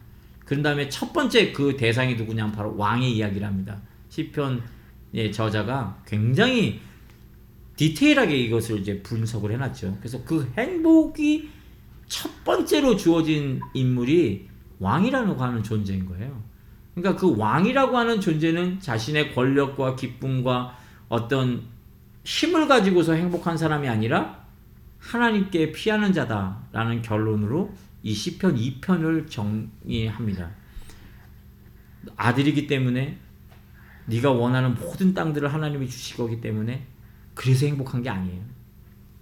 [0.47, 3.83] 그런 다음에 첫 번째 그 대상이 누구냐 바로 왕의 이야기를 합니다.
[4.09, 6.81] 시편의 저자가 굉장히
[7.77, 9.99] 디테일하게 이것을 이제 분석을 해놨죠.
[9.99, 11.51] 그래서 그 행복이
[12.07, 16.43] 첫 번째로 주어진 인물이 왕이라고 하는 존재인 거예요.
[16.95, 20.79] 그러니까 그 왕이라고 하는 존재는 자신의 권력과 기쁨과
[21.09, 21.65] 어떤
[22.25, 24.47] 힘을 가지고서 행복한 사람이 아니라
[24.99, 27.75] 하나님께 피하는 자다라는 결론으로
[28.07, 30.53] 이 시편 2편을 정의합니다.
[32.15, 33.19] 아들이기 때문에
[34.07, 36.87] 네가 원하는 모든 땅들을 하나님이 주실 거기 때문에
[37.35, 38.41] 그래서 행복한 게 아니에요.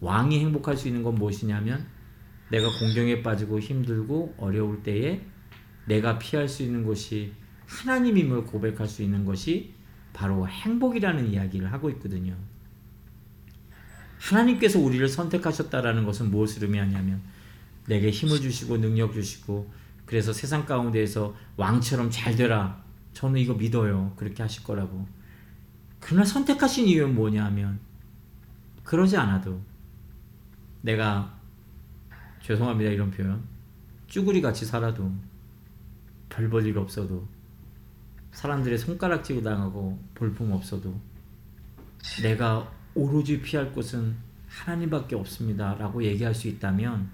[0.00, 1.86] 왕이 행복할 수 있는 건 무엇이냐면
[2.50, 5.24] 내가 공경에 빠지고 힘들고 어려울 때에
[5.86, 7.32] 내가 피할 수 있는 것이
[7.64, 9.72] 하나님임을 고백할 수 있는 것이
[10.12, 12.36] 바로 행복이라는 이야기를 하고 있거든요.
[14.18, 17.22] 하나님께서 우리를 선택하셨다라는 것은 무엇을 의미하냐면
[17.86, 19.70] 내게 힘을 주시고 능력 주시고
[20.06, 22.82] 그래서 세상 가운데에서 왕처럼 잘 되라.
[23.12, 24.12] 저는 이거 믿어요.
[24.16, 25.06] 그렇게 하실 거라고.
[26.00, 27.80] 그러나 선택하신 이유는 뭐냐 하면
[28.82, 29.62] 그러지 않아도
[30.82, 31.34] 내가
[32.42, 33.42] 죄송합니다 이런 표현
[34.06, 35.10] 쭈구리 같이 살아도
[36.28, 37.26] 별 볼 일 없어도
[38.32, 41.00] 사람들의 손가락질고 당하고 볼품 없어도
[42.22, 44.14] 내가 오로지 피할 곳은
[44.48, 47.08] 하나님밖에 없습니다 라고 얘기할 수 있다면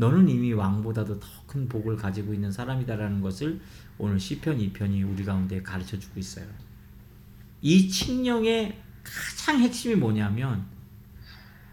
[0.00, 3.60] 너는 이미 왕보다도 더 큰 복을 가지고 있는 사람이다라는 것을
[3.98, 6.46] 오늘 시편 2편이 우리 가운데 가르쳐 주고 있어요.
[7.60, 10.64] 이 칙령의 가장 핵심이 뭐냐면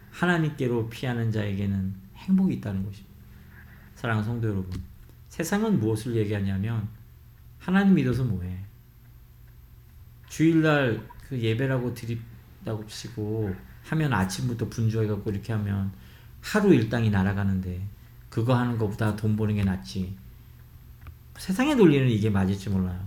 [0.10, 3.16] 하나님께로 피하는 자에게는 행복이 있다는 것입니다.
[3.94, 4.82] 사랑하는 성도 여러분,
[5.30, 6.88] 세상은 무엇을 얘기하냐면
[7.60, 8.58] 하나님 믿어서 뭐해?
[10.28, 15.92] 주일날 그 예배라고 드립다고 치고 하면 아침부터 분주해갖고 이렇게 하면
[16.42, 17.97] 하루 일당이 날아가는데
[18.38, 20.16] 그거 하는 것보다 돈 버는 게 낫지.
[21.40, 23.00] 세상의 논리는 이게 맞을지 몰라요.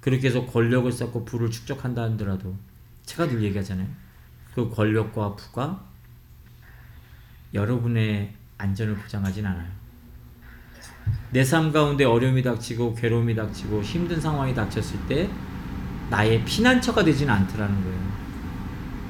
[0.00, 2.56] 그렇게 해서 권력을 쌓고 부를 축적한다 하더라도
[3.06, 3.86] 제가 늘 얘기하잖아요.
[4.52, 5.84] 그 권력과 부가
[7.54, 9.70] 여러분의 안전을 보장하진 않아요.
[11.30, 15.30] 내 삶 가운데 어려움이 닥치고 괴로움이 닥치고 힘든 상황이 닥쳤을 때
[16.10, 18.12] 나의 피난처가 되진 않더라는 거예요.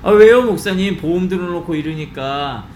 [0.03, 2.69] 아 왜요 목사님 보험 들어놓고 이러니까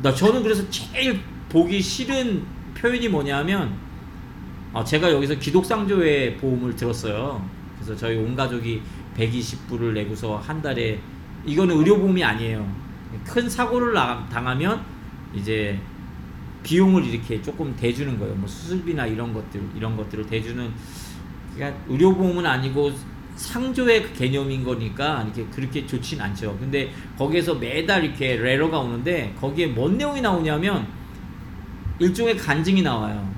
[0.00, 1.20] 나 저는 그래서 제일
[1.50, 2.42] 보기 싫은
[2.74, 3.76] 표현이 뭐냐면
[4.72, 7.44] 어, 제가 여기서 기독상조회 보험을 들었어요.
[7.74, 8.80] 그래서 저희 온 가족이
[9.16, 11.00] 120불을 내고서 한 달에
[11.44, 12.72] 이거는 의료보험이 아니에요.
[13.24, 13.94] 큰 사고를
[14.30, 14.84] 당하면
[15.34, 15.78] 이제
[16.62, 18.34] 비용을 이렇게 조금 대주는 거예요.
[18.36, 20.70] 뭐 수술비나 이런 것들 이런 것들을 대주는
[21.54, 22.92] 그러니까 의료보험은 아니고
[23.34, 26.56] 상조의 그 개념인 거니까 이렇게 그렇게 좋진 않죠.
[26.60, 30.99] 근데 거기에서 매달 이렇게 레러가 오는데 거기에 뭔 내용이 나오냐면
[32.00, 33.30] 일종의 간증이 나와요.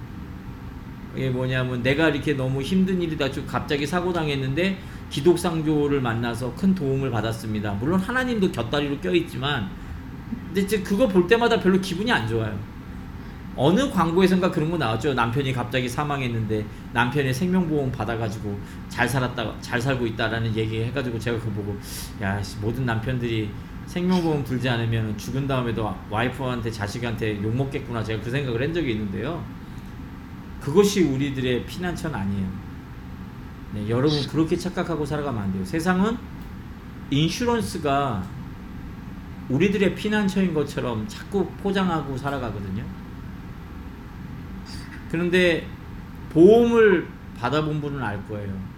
[1.14, 4.78] 이게 뭐냐면 내가 이렇게 너무 힘든 일이다 쭉 갑자기 사고 당했는데
[5.10, 7.72] 기독상조를 만나서 큰 도움을 받았습니다.
[7.74, 9.68] 물론 하나님도 곁다리로 껴있지만
[10.46, 12.58] 근데 이제 그거 볼 때마다 별로 기분이 안 좋아요.
[13.54, 15.12] 어느 광고에선가 그런 거 나왔죠.
[15.12, 18.58] 남편이 갑자기 사망했는데 남편의 생명보험 받아가지고
[18.88, 21.78] 잘 살았다, 잘 살고 있다라는 얘기 해가지고 제가 그거 보고
[22.22, 23.50] 야 모든 남편들이
[23.86, 29.44] 생명보험 들지 않으면 죽은 다음에도 와이프한테 자식한테 욕 먹겠구나 제가 그 생각을 한 적이 있는데요.
[30.60, 32.48] 그것이 우리들의 피난처는 아니에요.
[33.74, 35.64] 네, 여러분 그렇게 착각하고 살아가면 안 돼요.
[35.64, 36.16] 세상은
[37.10, 38.22] 인슈런스가
[39.48, 42.84] 우리들의 피난처인 것처럼 자꾸 포장하고 살아가거든요.
[45.10, 45.66] 그런데
[46.30, 47.06] 보험을
[47.38, 48.72] 받아본 분은 알 거예요.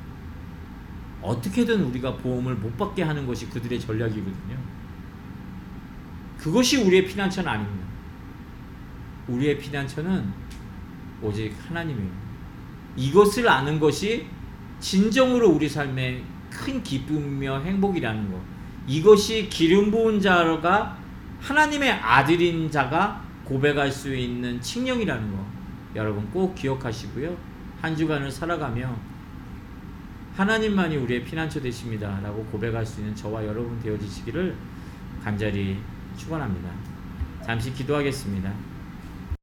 [1.23, 4.74] 어떻게든 우리가 보험을 못 받게 하는 것이 그들의 전략이거든요.
[6.45, 7.87] 그것이 우리의 피난처는 아닙니다.
[9.29, 10.31] 우리의 피난처는
[11.23, 12.11] 오직 하나님이에요.
[12.97, 14.27] 이것을 아는 것이
[14.79, 18.39] 진정으로 우리 삶의 큰 기쁨이며 행복이라는 것.
[18.87, 20.99] 이것이 기름 부은 자가
[21.41, 25.47] 하나님의 아들인 자가 고백할 수 있는 칭령이라는 거.
[25.95, 27.35] 여러분 꼭 기억하시고요.
[27.81, 28.95] 한 주간을 살아가며
[30.37, 32.21] 하나님만이 우리의 피난처 되십니다.
[32.23, 34.55] 라고 고백할 수 있는 저와 여러분 되어지시기를
[35.23, 35.79] 간절히
[36.17, 36.71] 축원합니다.
[37.45, 38.53] 잠시 기도하겠습니다.